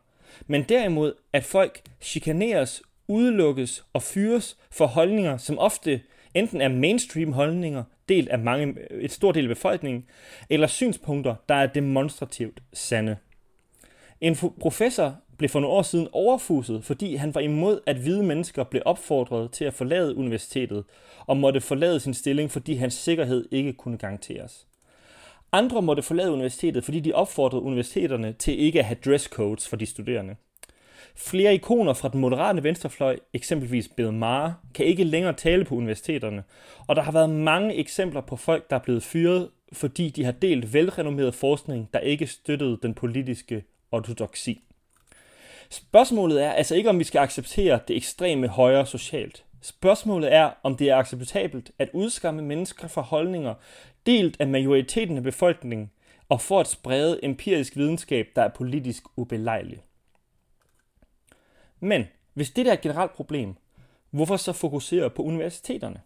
men 0.47 0.63
derimod, 0.63 1.13
at 1.33 1.45
folk 1.45 1.83
chikaneres, 2.01 2.83
udelukkes 3.09 3.85
og 3.93 4.03
fyres 4.03 4.57
for 4.71 4.87
holdninger, 4.87 5.37
som 5.37 5.59
ofte 5.59 6.01
enten 6.35 6.61
er 6.61 6.69
mainstream 6.69 7.33
holdninger, 7.33 7.85
delt 8.09 8.29
af 8.29 8.39
mange, 8.39 8.75
et 8.91 9.13
stort 9.13 9.35
del 9.35 9.45
af 9.45 9.49
befolkningen, 9.49 10.05
eller 10.51 10.67
synspunkter, 10.67 11.35
der 11.49 11.55
er 11.55 11.67
demonstrativt 11.67 12.63
sande. 12.73 13.17
En 14.21 14.37
professor 14.61 15.17
blev 15.39 15.49
for 15.49 15.61
nogle 15.61 15.77
år 15.77 15.83
siden 15.83 16.09
overfuset, 16.13 16.85
fordi 16.85 17.15
han 17.15 17.35
var 17.35 17.41
imod, 17.41 17.81
at 17.87 17.97
hvide 17.97 18.23
mennesker 18.23 18.65
blev 18.65 18.83
opfordret 18.85 19.51
til 19.53 19.65
at 19.65 19.75
forlade 19.75 20.17
universitetet 20.17 20.85
og 21.27 21.37
måtte 21.37 21.61
forlade 21.61 22.01
sin 22.01 22.15
stilling, 22.15 22.51
fordi 22.51 22.75
hans 22.75 22.95
sikkerhed 22.95 23.49
ikke 23.51 23.73
kunne 23.73 23.99
garanteres. 23.99 24.67
Andre 25.55 25.83
måtte 25.83 26.03
forlade 26.03 26.33
universitetet, 26.33 26.85
fordi 26.85 27.01
de 27.01 27.13
opfordrede 27.13 27.63
universiteterne 27.63 28.33
til 28.33 28.61
ikke 28.61 28.79
at 28.79 28.85
have 28.85 28.99
dresscodes 29.05 29.69
for 29.69 29.77
de 29.77 29.87
studerende. 29.87 30.37
Flere 31.17 31.55
ikoner 31.55 31.93
fra 31.93 32.09
den 32.09 32.21
moderate 32.21 32.63
venstrefløj, 32.63 33.19
eksempelvis 33.33 33.89
Bill 33.89 34.13
Maher, 34.13 34.53
kan 34.75 34.87
ikke 34.87 35.05
længere 35.05 35.33
tale 35.33 35.65
på 35.65 35.75
universiteterne, 35.75 36.43
og 36.87 36.97
der 36.97 37.03
har 37.03 37.13
været 37.13 37.31
mange 37.31 37.75
eksempler 37.75 38.21
på 38.21 38.37
folk, 38.37 38.71
der 38.71 38.77
er 38.77 38.81
blevet 38.81 39.03
fyret, 39.03 39.51
fordi 39.73 40.09
de 40.09 40.25
har 40.25 40.33
delt 40.33 40.73
velrenommeret 40.73 41.35
forskning, 41.35 41.89
der 41.93 41.99
ikke 41.99 42.27
støttede 42.27 42.79
den 42.83 42.95
politiske 42.95 43.65
ortodoksi. 43.93 44.61
Spørgsmålet 45.71 46.45
er 46.45 46.51
altså 46.51 46.75
ikke, 46.75 46.91
om 46.91 46.99
vi 46.99 47.05
skal 47.05 47.19
acceptere 47.19 47.81
det 47.89 47.97
ekstreme 47.97 48.49
højre 48.49 48.87
socialt. 48.87 49.45
Spørgsmålet 49.65 50.33
er, 50.33 50.51
om 50.63 50.77
det 50.77 50.91
er 50.91 50.97
acceptabelt 50.97 51.71
at 51.79 51.91
udskamme 51.93 52.43
mennesker 52.43 52.89
for 52.89 53.03
holdninger, 53.03 53.55
delt 54.07 54.37
af 54.41 54.49
majoriteten 54.49 55.17
af 55.17 55.23
befolkningen, 55.23 55.91
og 56.29 56.41
for 56.41 56.61
at 56.61 56.69
sprede 56.69 57.25
empirisk 57.25 57.77
videnskab, 57.77 58.29
der 58.37 58.43
er 58.43 58.49
politisk 58.49 59.03
ubelejlig. 59.17 59.83
Men 61.81 62.05
hvis 62.35 62.51
det 62.51 62.67
er 62.67 62.73
et 62.73 62.81
generelt 62.81 63.13
problem, 63.13 63.55
hvorfor 64.11 64.37
så 64.37 64.53
fokusere 64.53 65.11
på 65.11 65.23
universiteterne? 65.23 66.01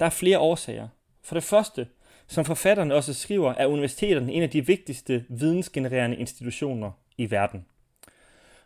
Der 0.00 0.06
er 0.06 0.10
flere 0.10 0.38
årsager. 0.38 0.88
For 1.22 1.34
det 1.34 1.44
første, 1.44 1.88
som 2.26 2.44
forfatterne 2.44 2.94
også 2.94 3.14
skriver, 3.14 3.54
er 3.54 3.66
universiteterne 3.66 4.32
en 4.32 4.42
af 4.42 4.50
de 4.50 4.66
vigtigste 4.66 5.24
vidensgenererende 5.28 6.16
institutioner 6.16 6.90
i 7.18 7.30
verden. 7.30 7.66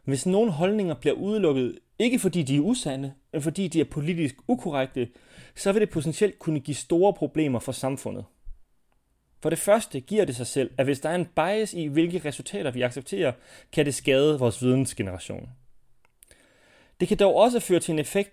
Hvis 0.04 0.26
nogle 0.26 0.52
holdninger 0.52 0.94
bliver 0.94 1.14
udelukket, 1.14 1.78
ikke 2.02 2.18
fordi 2.18 2.42
de 2.42 2.56
er 2.56 2.60
usande, 2.60 3.12
men 3.32 3.42
fordi 3.42 3.68
de 3.68 3.80
er 3.80 3.84
politisk 3.84 4.34
ukorrekte, 4.48 5.08
så 5.56 5.72
vil 5.72 5.80
det 5.80 5.90
potentielt 5.90 6.38
kunne 6.38 6.60
give 6.60 6.74
store 6.74 7.12
problemer 7.12 7.58
for 7.58 7.72
samfundet. 7.72 8.24
For 9.42 9.50
det 9.50 9.58
første 9.58 10.00
giver 10.00 10.24
det 10.24 10.36
sig 10.36 10.46
selv, 10.46 10.70
at 10.78 10.84
hvis 10.84 11.00
der 11.00 11.08
er 11.08 11.14
en 11.14 11.28
bias 11.36 11.74
i, 11.74 11.86
hvilke 11.86 12.28
resultater 12.28 12.70
vi 12.70 12.82
accepterer, 12.82 13.32
kan 13.72 13.86
det 13.86 13.94
skade 13.94 14.38
vores 14.38 14.62
vidensgeneration. 14.62 15.48
Det 17.00 17.08
kan 17.08 17.16
dog 17.16 17.36
også 17.36 17.60
føre 17.60 17.80
til 17.80 17.92
en 17.92 17.98
effekt, 17.98 18.32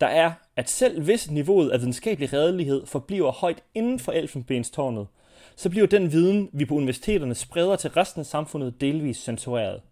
der 0.00 0.06
er, 0.06 0.32
at 0.56 0.70
selv 0.70 1.02
hvis 1.02 1.30
niveauet 1.30 1.70
af 1.70 1.80
videnskabelig 1.80 2.32
redelighed 2.32 2.86
forbliver 2.86 3.32
højt 3.32 3.62
inden 3.74 3.98
for 3.98 4.12
elfenbenstårnet, 4.12 5.06
så 5.56 5.70
bliver 5.70 5.86
den 5.86 6.12
viden, 6.12 6.50
vi 6.52 6.64
på 6.64 6.74
universiteterne 6.74 7.34
spreder 7.34 7.76
til 7.76 7.90
resten 7.90 8.20
af 8.20 8.26
samfundet, 8.26 8.80
delvis 8.80 9.16
censureret. 9.16 9.82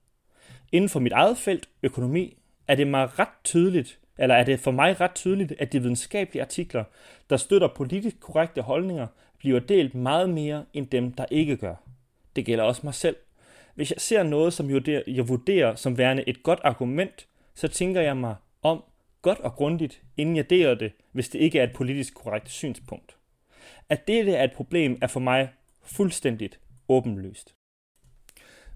Inden 0.73 0.89
for 0.89 1.01
mit 1.01 1.13
eget 1.13 1.39
felt, 1.39 1.69
økonomi, 1.83 2.39
er 2.69 2.75
det 2.75 2.87
mig 2.87 3.19
ret 3.19 3.29
tydeligt, 3.45 3.99
eller 4.19 4.35
er 4.35 4.45
det 4.45 4.61
for 4.61 4.71
mig 4.71 5.01
ret 5.01 5.15
tydeligt, 5.15 5.53
at 5.59 5.73
de 5.73 5.81
videnskabelige 5.83 6.43
artikler, 6.43 6.85
der 7.31 7.37
støtter 7.37 7.69
politisk 7.69 8.21
korrekte 8.21 8.63
holdninger, 8.63 9.07
bliver 9.39 9.61
delt 9.61 9.95
meget 9.95 10.31
mere 10.31 10.65
end 10.73 10.87
dem, 10.87 11.13
der 11.13 11.27
ikke 11.31 11.57
gør. 11.57 11.75
Det 12.37 12.47
gælder 12.47 12.65
også 12.65 12.81
mig 12.85 12.95
selv. 12.95 13.17
Hvis 13.75 13.91
jeg 13.91 14.01
ser 14.01 14.23
noget, 14.23 14.53
som 14.53 14.71
jeg 15.07 15.29
vurderer 15.29 15.75
som 15.75 15.99
værende 15.99 16.29
et 16.29 16.43
godt 16.43 16.61
argument, 16.65 17.27
så 17.55 17.69
tænker 17.69 18.01
jeg 18.01 18.17
mig 18.17 18.35
om 18.63 18.85
godt 19.23 19.41
og 19.41 19.53
grundigt, 19.53 20.03
inden 20.17 20.37
jeg 20.37 20.51
deler 20.51 20.75
det, 20.75 20.93
hvis 21.13 21.29
det 21.29 21.39
ikke 21.39 21.59
er 21.59 21.65
et 21.65 21.73
politisk 21.73 22.15
korrekt 22.15 22.51
synspunkt. 22.51 23.17
At 23.89 24.09
dette 24.09 24.33
er 24.33 24.45
et 24.45 24.53
problem, 24.53 24.99
er 25.03 25.07
for 25.07 25.21
mig 25.21 25.49
fuldstændigt 25.83 26.61
åbenlyst. 26.89 27.55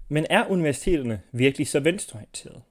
Men 0.09 0.25
er 0.29 0.45
universiteterne 0.47 1.21
virkelig 1.31 1.67
så 1.67 1.79
venstreorienterede? 1.79 2.61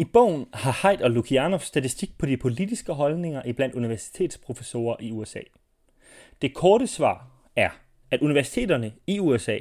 I 0.00 0.04
bogen 0.04 0.46
har 0.54 0.70
Haidt 0.70 1.02
og 1.02 1.10
Lukianov 1.10 1.60
statistik 1.60 2.18
på 2.18 2.26
de 2.26 2.36
politiske 2.36 2.92
holdninger 2.92 3.42
i 3.44 3.52
blandt 3.52 3.74
universitetsprofessorer 3.74 4.96
i 5.00 5.12
USA. 5.12 5.40
Det 6.42 6.54
korte 6.54 6.86
svar 6.86 7.28
er, 7.56 7.70
at 8.10 8.20
universiteterne 8.20 8.92
i 9.06 9.20
USA 9.20 9.58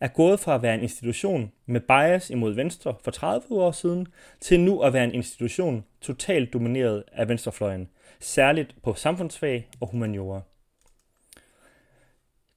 er 0.00 0.08
gået 0.08 0.40
fra 0.40 0.54
at 0.54 0.62
være 0.62 0.74
en 0.74 0.80
institution 0.80 1.52
med 1.66 1.80
bias 1.80 2.30
imod 2.30 2.54
venstre 2.54 2.94
for 3.04 3.10
30 3.10 3.42
år 3.50 3.72
siden, 3.72 4.06
til 4.40 4.60
nu 4.60 4.80
at 4.80 4.92
være 4.92 5.04
en 5.04 5.14
institution 5.14 5.84
totalt 6.00 6.52
domineret 6.52 7.04
af 7.12 7.28
venstrefløjen, 7.28 7.88
særligt 8.20 8.74
på 8.82 8.94
samfundsfag 8.94 9.68
og 9.80 9.88
humaniora. 9.90 10.40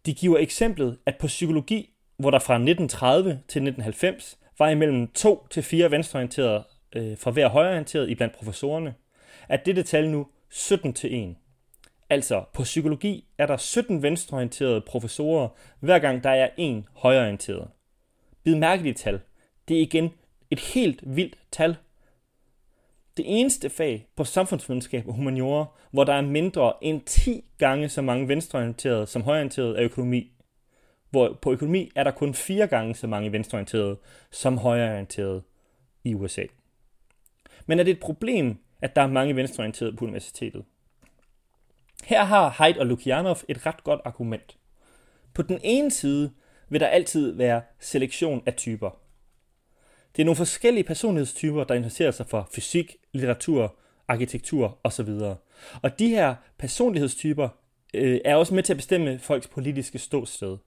De 0.06 0.14
giver 0.14 0.38
eksemplet, 0.38 0.98
at 1.06 1.16
på 1.20 1.28
psykologi, 1.28 1.94
hvor 2.18 2.32
der 2.32 2.40
fra 2.40 2.54
1930 2.54 3.30
til 3.30 3.40
1990 3.40 4.40
var 4.60 4.70
imellem 4.70 5.08
2 5.08 5.48
til 5.48 5.64
4 5.64 5.92
venstreorienterede 5.92 6.64
øh, 6.96 7.18
fra 7.18 7.32
hver 7.32 7.50
højreorienteret 7.50 8.10
i 8.10 8.16
blandt 8.16 8.36
professorerne, 8.36 8.94
at 9.50 9.66
dette 9.66 9.84
tal 9.84 10.10
nu 10.10 10.28
17 10.50 10.94
til 10.94 11.30
1. 11.30 11.36
Altså, 12.10 12.44
på 12.54 12.64
psykologi 12.64 13.26
er 13.38 13.46
der 13.46 13.58
17 13.58 14.04
venstreorienterede 14.04 14.82
professorer, 14.82 15.48
hver 15.80 16.00
gang 16.00 16.24
der 16.24 16.30
er 16.30 16.50
en 16.58 16.88
højreorienteret. 16.94 17.68
Bid 18.44 18.56
mærke 18.56 18.84
de 18.84 18.94
tal. 18.94 19.20
Det 19.68 19.78
er 19.78 19.82
igen 19.82 20.14
et 20.52 20.60
helt 20.60 21.16
vildt 21.16 21.38
tal. 21.52 21.76
Det 23.18 23.26
eneste 23.40 23.70
fag 23.70 24.08
på 24.16 24.24
samfundsvidenskab 24.24 25.08
og 25.08 25.14
humaniora, 25.14 25.66
hvor 25.92 26.04
der 26.04 26.14
er 26.14 26.22
mindre 26.22 26.74
end 26.82 27.02
10 27.02 27.46
gange 27.58 27.90
så 27.90 28.02
mange 28.02 28.28
venstreorienterede 28.28 29.08
som 29.08 29.24
højreorienterede 29.24 29.78
er 29.78 29.84
økonomi. 29.84 30.32
Hvor 31.10 31.38
på 31.42 31.52
økonomi 31.52 31.92
er 31.96 32.04
der 32.04 32.12
kun 32.12 32.34
4 32.34 32.68
gange 32.68 32.96
så 32.96 33.08
mange 33.08 33.32
venstreorienterede 33.32 33.98
som 34.32 34.58
højreorienterede 34.58 35.42
i 36.04 36.16
USA. 36.16 36.44
Men 37.70 37.80
er 37.80 37.84
det 37.84 37.92
et 37.92 38.00
problem, 38.00 38.58
at 38.82 38.96
der 38.96 39.02
er 39.02 39.08
mange 39.08 39.36
venstreorienterede 39.36 39.96
på 39.96 40.06
universitetet? 40.06 40.64
Her 42.04 42.24
har 42.24 42.50
Haidt 42.50 42.78
og 42.78 42.86
Lukianov 42.86 43.38
et 43.48 43.66
ret 43.66 43.84
godt 43.84 44.02
argument. 44.06 44.58
På 45.34 45.42
den 45.42 45.60
ene 45.64 45.92
side 45.92 46.32
vil 46.70 46.80
der 46.80 46.88
altid 46.88 47.32
være 47.32 47.62
selektion 47.80 48.44
af 48.46 48.54
typer. 48.54 48.90
Det 50.16 50.22
er 50.22 50.26
nogle 50.26 50.36
forskellige 50.36 50.84
personlighedstyper, 50.84 51.64
der 51.64 51.76
interesserer 51.76 52.12
sig 52.12 52.28
for 52.28 52.50
fysik, 52.52 52.96
litteratur, 53.12 53.76
arkitektur 54.08 54.80
osv. 54.84 55.10
Og 55.82 56.00
de 56.00 56.10
her 56.10 56.36
personlighedstyper 56.58 57.50
øh, 57.94 58.20
er 58.26 58.36
også 58.36 58.54
med 58.54 58.64
til 58.64 58.74
at 58.74 58.78
bestemme 58.78 59.20
folks 59.20 59.48
politiske 59.48 60.00
ståsted. 60.00 60.58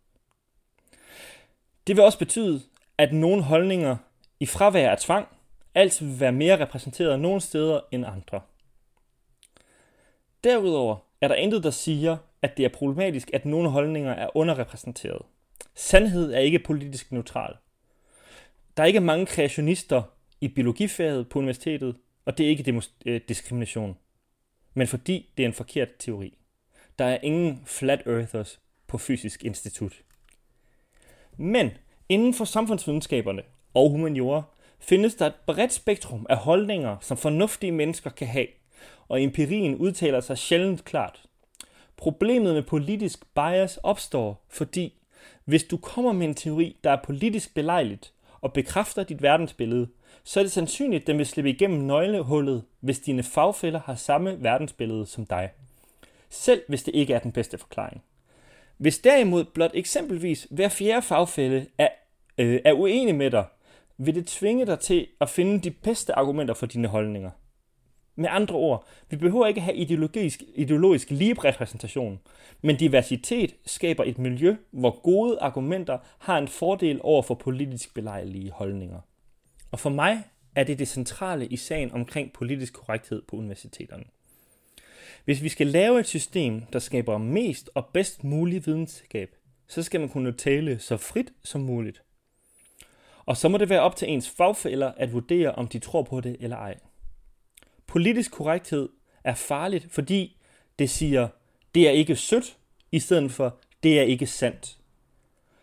Det 1.86 1.96
vil 1.96 2.04
også 2.04 2.18
betyde, 2.18 2.62
at 2.98 3.12
nogle 3.12 3.42
holdninger 3.42 3.96
i 4.40 4.46
fravær 4.46 4.90
af 4.90 4.98
tvang 4.98 5.28
altså 5.74 6.04
vil 6.04 6.20
være 6.20 6.32
mere 6.32 6.60
repræsenteret 6.60 7.20
nogle 7.20 7.40
steder 7.40 7.80
end 7.90 8.06
andre. 8.06 8.40
Derudover 10.44 10.96
er 11.20 11.28
der 11.28 11.34
intet, 11.34 11.64
der 11.64 11.70
siger, 11.70 12.16
at 12.42 12.56
det 12.56 12.64
er 12.64 12.68
problematisk, 12.68 13.30
at 13.32 13.44
nogle 13.44 13.70
holdninger 13.70 14.12
er 14.12 14.36
underrepræsenteret. 14.36 15.22
Sandhed 15.74 16.32
er 16.32 16.38
ikke 16.38 16.58
politisk 16.58 17.12
neutral. 17.12 17.56
Der 18.76 18.82
er 18.82 18.86
ikke 18.86 19.00
mange 19.00 19.26
kreationister 19.26 20.02
i 20.40 20.48
biologifaget 20.48 21.28
på 21.28 21.38
universitetet, 21.38 21.96
og 22.24 22.38
det 22.38 22.46
er 22.46 22.50
ikke 22.50 22.82
øh, 23.06 23.20
diskrimination, 23.28 23.96
men 24.74 24.86
fordi 24.86 25.32
det 25.36 25.42
er 25.42 25.46
en 25.46 25.54
forkert 25.54 25.88
teori. 25.98 26.38
Der 26.98 27.04
er 27.04 27.18
ingen 27.22 27.62
flat 27.66 28.02
earthers 28.06 28.60
på 28.86 28.98
fysisk 28.98 29.44
institut. 29.44 30.02
Men 31.36 31.70
inden 32.08 32.34
for 32.34 32.44
samfundsvidenskaberne 32.44 33.42
og 33.74 33.90
humaniora 33.90 34.42
findes 34.82 35.14
der 35.14 35.26
et 35.26 35.34
bredt 35.46 35.72
spektrum 35.72 36.26
af 36.30 36.36
holdninger, 36.36 36.96
som 37.00 37.16
fornuftige 37.16 37.72
mennesker 37.72 38.10
kan 38.10 38.26
have, 38.26 38.46
og 39.08 39.22
empirien 39.22 39.76
udtaler 39.76 40.20
sig 40.20 40.38
sjældent 40.38 40.84
klart. 40.84 41.22
Problemet 41.96 42.54
med 42.54 42.62
politisk 42.62 43.34
bias 43.34 43.76
opstår, 43.82 44.44
fordi 44.48 44.94
hvis 45.44 45.64
du 45.64 45.76
kommer 45.76 46.12
med 46.12 46.26
en 46.26 46.34
teori, 46.34 46.76
der 46.84 46.90
er 46.90 47.02
politisk 47.04 47.54
belejligt 47.54 48.12
og 48.40 48.52
bekræfter 48.52 49.02
dit 49.02 49.22
verdensbillede, 49.22 49.88
så 50.24 50.40
er 50.40 50.44
det 50.44 50.52
sandsynligt, 50.52 51.00
at 51.00 51.06
den 51.06 51.18
vil 51.18 51.26
slippe 51.26 51.50
igennem 51.50 51.80
nøglehullet, 51.80 52.64
hvis 52.80 52.98
dine 52.98 53.22
fagfælder 53.22 53.80
har 53.80 53.94
samme 53.94 54.42
verdensbillede 54.42 55.06
som 55.06 55.26
dig. 55.26 55.50
Selv 56.30 56.62
hvis 56.68 56.82
det 56.82 56.94
ikke 56.94 57.14
er 57.14 57.18
den 57.18 57.32
bedste 57.32 57.58
forklaring. 57.58 58.02
Hvis 58.76 58.98
derimod 58.98 59.44
blot 59.44 59.70
eksempelvis 59.74 60.46
hver 60.50 60.68
fjerde 60.68 61.02
fagfælde 61.02 61.66
er, 61.78 61.88
øh, 62.38 62.60
er 62.64 62.72
uenig 62.72 63.14
med 63.14 63.30
dig, 63.30 63.44
vil 64.06 64.14
det 64.14 64.26
tvinge 64.26 64.66
dig 64.66 64.80
til 64.80 65.06
at 65.20 65.30
finde 65.30 65.60
de 65.60 65.70
bedste 65.70 66.14
argumenter 66.14 66.54
for 66.54 66.66
dine 66.66 66.88
holdninger. 66.88 67.30
Med 68.16 68.28
andre 68.30 68.54
ord, 68.54 68.86
vi 69.10 69.16
behøver 69.16 69.46
ikke 69.46 69.60
have 69.60 69.76
ideologisk, 69.76 70.42
ideologisk 70.54 71.10
lige 71.10 71.34
repræsentation, 71.44 72.20
men 72.62 72.76
diversitet 72.76 73.54
skaber 73.66 74.04
et 74.04 74.18
miljø, 74.18 74.56
hvor 74.70 75.00
gode 75.02 75.38
argumenter 75.40 75.98
har 76.18 76.38
en 76.38 76.48
fordel 76.48 77.00
over 77.02 77.22
for 77.22 77.34
politisk 77.34 77.94
belejlige 77.94 78.50
holdninger. 78.50 79.00
Og 79.70 79.80
for 79.80 79.90
mig 79.90 80.22
er 80.54 80.64
det 80.64 80.78
det 80.78 80.88
centrale 80.88 81.46
i 81.46 81.56
sagen 81.56 81.92
omkring 81.92 82.32
politisk 82.32 82.72
korrekthed 82.72 83.22
på 83.28 83.36
universiteterne. 83.36 84.04
Hvis 85.24 85.42
vi 85.42 85.48
skal 85.48 85.66
lave 85.66 86.00
et 86.00 86.06
system, 86.06 86.62
der 86.72 86.78
skaber 86.78 87.18
mest 87.18 87.70
og 87.74 87.86
bedst 87.92 88.24
mulig 88.24 88.66
videnskab, 88.66 89.36
så 89.68 89.82
skal 89.82 90.00
man 90.00 90.08
kunne 90.08 90.32
tale 90.32 90.78
så 90.78 90.96
frit 90.96 91.32
som 91.44 91.60
muligt. 91.60 92.02
Og 93.26 93.36
så 93.36 93.48
må 93.48 93.58
det 93.58 93.68
være 93.68 93.80
op 93.80 93.96
til 93.96 94.10
ens 94.10 94.30
fagfælder 94.30 94.92
at 94.96 95.12
vurdere, 95.12 95.52
om 95.52 95.68
de 95.68 95.78
tror 95.78 96.02
på 96.02 96.20
det 96.20 96.36
eller 96.40 96.56
ej. 96.56 96.78
Politisk 97.86 98.32
korrekthed 98.32 98.88
er 99.24 99.34
farligt, 99.34 99.86
fordi 99.90 100.36
det 100.78 100.90
siger, 100.90 101.28
det 101.74 101.88
er 101.88 101.92
ikke 101.92 102.16
sødt, 102.16 102.56
i 102.92 102.98
stedet 102.98 103.32
for, 103.32 103.58
det 103.82 103.98
er 103.98 104.02
ikke 104.02 104.26
sandt. 104.26 104.78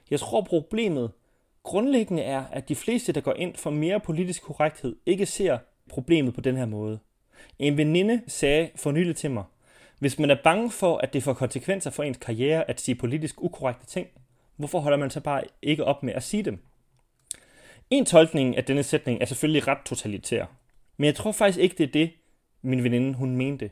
Jeg 0.09 0.19
tror 0.19 0.41
problemet 0.41 1.11
grundlæggende 1.63 2.23
er, 2.23 2.43
at 2.51 2.69
de 2.69 2.75
fleste, 2.75 3.11
der 3.11 3.21
går 3.21 3.33
ind 3.33 3.55
for 3.55 3.69
mere 3.69 3.99
politisk 3.99 4.43
korrekthed, 4.43 4.95
ikke 5.05 5.25
ser 5.25 5.57
problemet 5.89 6.33
på 6.33 6.41
den 6.41 6.57
her 6.57 6.65
måde. 6.65 6.99
En 7.59 7.77
veninde 7.77 8.21
sagde 8.27 8.69
for 8.75 8.91
nylig 8.91 9.15
til 9.15 9.31
mig, 9.31 9.43
hvis 9.99 10.19
man 10.19 10.29
er 10.29 10.37
bange 10.43 10.71
for, 10.71 10.97
at 10.97 11.13
det 11.13 11.23
får 11.23 11.33
konsekvenser 11.33 11.89
for 11.89 12.03
ens 12.03 12.17
karriere 12.17 12.69
at 12.69 12.81
sige 12.81 12.95
politisk 12.95 13.43
ukorrekte 13.43 13.85
ting, 13.85 14.07
hvorfor 14.55 14.79
holder 14.79 14.97
man 14.97 15.09
så 15.09 15.21
bare 15.21 15.43
ikke 15.61 15.85
op 15.85 16.03
med 16.03 16.13
at 16.13 16.23
sige 16.23 16.43
dem? 16.43 16.63
En 17.89 18.05
tolkning 18.05 18.57
af 18.57 18.63
denne 18.63 18.83
sætning 18.83 19.21
er 19.21 19.25
selvfølgelig 19.25 19.67
ret 19.67 19.85
totalitær, 19.85 20.45
men 20.97 21.05
jeg 21.05 21.15
tror 21.15 21.31
faktisk 21.31 21.59
ikke, 21.59 21.75
det 21.77 21.83
er 21.83 21.91
det, 21.91 22.11
min 22.61 22.83
veninde 22.83 23.13
hun 23.13 23.35
mente. 23.35 23.71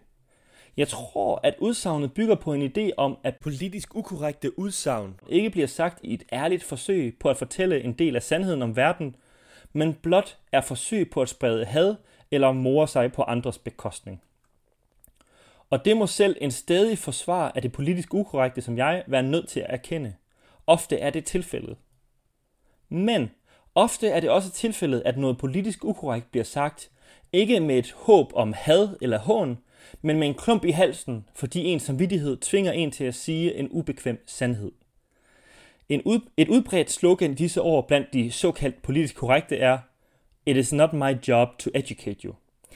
Jeg 0.77 0.87
tror, 0.87 1.39
at 1.43 1.55
udsagnet 1.59 2.13
bygger 2.13 2.35
på 2.35 2.53
en 2.53 2.71
idé 2.71 2.89
om, 2.97 3.17
at 3.23 3.35
politisk 3.41 3.95
ukorrekte 3.95 4.59
udsagn 4.59 5.19
ikke 5.29 5.49
bliver 5.49 5.67
sagt 5.67 5.99
i 6.03 6.13
et 6.13 6.23
ærligt 6.33 6.63
forsøg 6.63 7.17
på 7.19 7.29
at 7.29 7.37
fortælle 7.37 7.81
en 7.81 7.93
del 7.93 8.15
af 8.15 8.23
sandheden 8.23 8.61
om 8.61 8.75
verden, 8.75 9.15
men 9.73 9.93
blot 9.93 10.37
er 10.51 10.61
forsøg 10.61 11.09
på 11.09 11.21
at 11.21 11.29
sprede 11.29 11.65
had 11.65 11.95
eller 12.31 12.51
more 12.51 12.87
sig 12.87 13.11
på 13.11 13.23
andres 13.23 13.57
bekostning. 13.57 14.21
Og 15.69 15.85
det 15.85 15.97
må 15.97 16.07
selv 16.07 16.37
en 16.41 16.51
stadig 16.51 16.97
forsvar 16.97 17.51
af 17.55 17.61
det 17.61 17.71
politisk 17.71 18.13
ukorrekte, 18.13 18.61
som 18.61 18.77
jeg, 18.77 19.03
være 19.07 19.23
nødt 19.23 19.47
til 19.47 19.59
at 19.59 19.65
erkende. 19.69 20.13
Ofte 20.67 20.97
er 20.97 21.09
det 21.09 21.25
tilfældet. 21.25 21.77
Men 22.89 23.31
ofte 23.77 24.07
er 24.07 24.19
det 24.19 24.29
også 24.29 24.51
tilfældet, 24.51 25.01
at 25.05 25.17
noget 25.17 25.37
politisk 25.37 25.85
ukorrekt 25.85 26.31
bliver 26.31 26.43
sagt, 26.43 26.89
ikke 27.33 27.59
med 27.59 27.77
et 27.77 27.91
håb 27.91 28.31
om 28.35 28.53
had 28.53 28.89
eller 29.01 29.19
hån, 29.19 29.57
men 30.01 30.19
med 30.19 30.27
en 30.27 30.33
klump 30.33 30.65
i 30.65 30.71
halsen, 30.71 31.25
fordi 31.35 31.63
ens 31.63 31.83
samvittighed 31.83 32.37
tvinger 32.37 32.71
en 32.71 32.91
til 32.91 33.03
at 33.03 33.15
sige 33.15 33.55
en 33.55 33.67
ubekvem 33.71 34.23
sandhed. 34.27 34.71
En 35.89 36.01
ud, 36.05 36.19
et 36.37 36.47
udbredt 36.47 36.91
slogan 36.91 37.35
disse 37.35 37.61
år 37.61 37.81
blandt 37.81 38.13
de 38.13 38.31
såkaldt 38.31 38.81
politisk 38.81 39.15
korrekte 39.15 39.57
er 39.57 39.77
It 40.45 40.57
is 40.57 40.73
not 40.73 40.93
my 40.93 41.27
job 41.27 41.59
to 41.59 41.69
educate 41.75 42.19
you. 42.23 42.33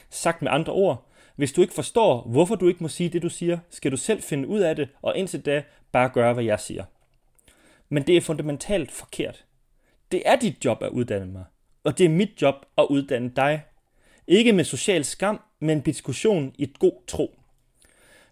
Sagt 0.09 0.41
med 0.41 0.51
andre 0.51 0.73
ord, 0.73 1.07
hvis 1.35 1.51
du 1.51 1.61
ikke 1.61 1.73
forstår, 1.73 2.21
hvorfor 2.21 2.55
du 2.55 2.67
ikke 2.67 2.83
må 2.83 2.87
sige 2.87 3.09
det, 3.09 3.21
du 3.21 3.29
siger, 3.29 3.59
skal 3.69 3.91
du 3.91 3.97
selv 3.97 4.21
finde 4.21 4.47
ud 4.47 4.59
af 4.59 4.75
det, 4.75 4.89
og 5.01 5.17
indtil 5.17 5.45
da 5.45 5.63
bare 5.91 6.09
gøre, 6.09 6.33
hvad 6.33 6.43
jeg 6.43 6.59
siger. 6.59 6.83
Men 7.89 8.07
det 8.07 8.17
er 8.17 8.21
fundamentalt 8.21 8.91
forkert. 8.91 9.45
Det 10.12 10.24
er 10.26 10.36
dit 10.36 10.65
job 10.65 10.84
at 10.84 10.89
uddanne 10.89 11.32
mig, 11.32 11.45
og 11.84 11.97
det 11.97 12.06
er 12.06 12.10
mit 12.10 12.41
job 12.41 12.56
at 12.78 12.88
uddanne 12.89 13.32
dig. 13.36 13.63
Ikke 14.28 14.54
med 14.54 14.63
social 14.63 15.06
skam, 15.06 15.41
men 15.60 15.82
diskussion 15.82 16.56
i 16.58 16.63
et 16.63 16.80
god 16.80 17.06
tro. 17.08 17.36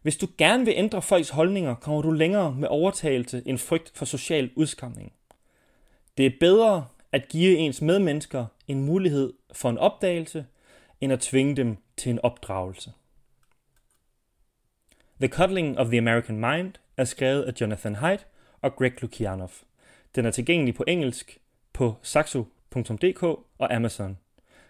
Hvis 0.01 0.17
du 0.17 0.27
gerne 0.37 0.65
vil 0.65 0.73
ændre 0.77 1.01
folks 1.01 1.29
holdninger, 1.29 1.75
kommer 1.75 2.01
du 2.01 2.11
længere 2.11 2.51
med 2.51 2.67
overtagelse 2.67 3.43
end 3.45 3.57
frygt 3.57 3.91
for 3.95 4.05
social 4.05 4.49
udskamning. 4.55 5.13
Det 6.17 6.25
er 6.25 6.31
bedre 6.39 6.87
at 7.11 7.27
give 7.29 7.57
ens 7.57 7.81
medmennesker 7.81 8.45
en 8.67 8.83
mulighed 8.83 9.33
for 9.53 9.69
en 9.69 9.77
opdagelse, 9.77 10.45
end 11.01 11.13
at 11.13 11.19
tvinge 11.19 11.55
dem 11.55 11.77
til 11.97 12.09
en 12.09 12.19
opdragelse. 12.19 12.91
The 15.19 15.27
Cuddling 15.27 15.79
of 15.79 15.87
the 15.87 15.97
American 15.97 16.39
Mind 16.39 16.73
er 16.97 17.03
skrevet 17.03 17.43
af 17.43 17.61
Jonathan 17.61 17.95
Haidt 17.95 18.27
og 18.61 18.75
Greg 18.75 19.01
Lukianoff. 19.01 19.61
Den 20.15 20.25
er 20.25 20.31
tilgængelig 20.31 20.75
på 20.75 20.83
engelsk 20.87 21.39
på 21.79 21.95
saxo.dk 22.01 23.23
og 23.57 23.75
Amazon. 23.75 24.17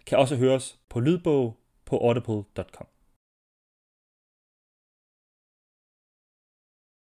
Kan 0.05 0.17
også 0.17 0.35
høres 0.35 0.79
på 0.89 0.99
lydbog 0.99 1.57
på 1.85 1.97
audible.com. 1.97 2.87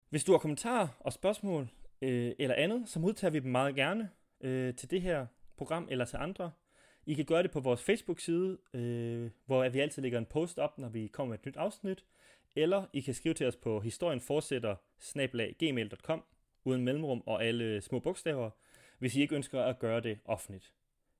Hvis 0.09 0.23
du 0.23 0.31
har 0.31 0.39
kommentarer 0.39 0.87
og 0.99 1.13
spørgsmål 1.13 1.69
øh, 2.01 2.31
eller 2.39 2.55
andet, 2.55 2.89
så 2.89 2.99
modtager 2.99 3.31
vi 3.31 3.39
dem 3.39 3.51
meget 3.51 3.75
gerne 3.75 4.09
øh, 4.41 4.75
til 4.75 4.91
det 4.91 5.01
her 5.01 5.25
program 5.57 5.87
eller 5.91 6.05
til 6.05 6.17
andre. 6.17 6.51
I 7.05 7.13
kan 7.13 7.25
gøre 7.25 7.43
det 7.43 7.51
på 7.51 7.59
vores 7.59 7.83
Facebook-side, 7.83 8.57
øh, 8.73 9.31
hvor 9.45 9.69
vi 9.69 9.79
altid 9.79 10.01
lægger 10.01 10.19
en 10.19 10.25
post 10.25 10.59
op, 10.59 10.77
når 10.77 10.89
vi 10.89 11.07
kommer 11.07 11.29
med 11.29 11.39
et 11.39 11.45
nyt 11.45 11.57
afsnit. 11.57 12.05
Eller 12.55 12.85
I 12.93 13.01
kan 13.01 13.13
skrive 13.13 13.33
til 13.33 13.47
os 13.47 13.55
på 13.55 13.79
historienfortsætter 13.79 14.75
gmail.com 15.59 16.23
uden 16.63 16.83
mellemrum 16.83 17.23
og 17.25 17.43
alle 17.43 17.81
små 17.81 17.99
bogstaver, 17.99 18.49
hvis 18.99 19.15
I 19.15 19.21
ikke 19.21 19.35
ønsker 19.35 19.63
at 19.63 19.79
gøre 19.79 20.01
det 20.01 20.19
offentligt. 20.25 20.73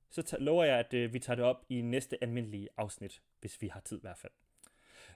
Så 0.10 0.38
lover 0.40 0.64
jeg, 0.64 0.80
at 0.80 0.94
øh, 0.94 1.14
vi 1.14 1.20
tager 1.20 1.36
det 1.36 1.46
op 1.46 1.66
i 1.70 1.82
næste 1.82 2.24
almindelige 2.24 2.68
afsnit, 2.78 3.22
hvis 3.40 3.62
vi 3.62 3.68
har 3.68 3.80
tid 3.80 3.98
i 3.98 4.02
hvert 4.02 4.18
fald. 4.18 4.32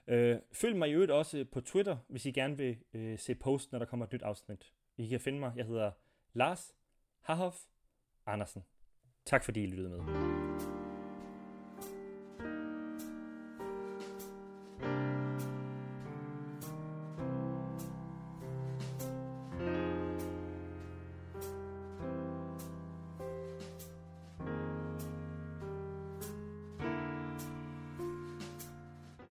Øh, 0.06 0.38
følg 0.52 0.76
mig 0.76 0.88
i 0.88 0.92
øvrigt 0.92 1.10
også 1.10 1.38
øh, 1.38 1.46
på 1.52 1.60
Twitter, 1.60 1.96
hvis 2.08 2.26
I 2.26 2.30
gerne 2.30 2.56
vil 2.56 2.76
øh, 2.94 3.18
se 3.18 3.34
post, 3.34 3.72
når 3.72 3.78
der 3.78 3.86
kommer 3.86 4.06
et 4.06 4.12
nyt 4.12 4.22
afsnit. 4.22 4.72
I 4.96 5.06
kan 5.06 5.20
finde 5.20 5.38
mig. 5.38 5.52
Jeg 5.56 5.66
hedder 5.66 5.90
Lars 6.32 6.74
Hahoff 7.20 7.56
Andersen. 8.26 8.64
Tak 9.24 9.44
fordi 9.44 9.62
I 9.62 9.66
lyttede 9.66 9.88
med. 9.88 10.83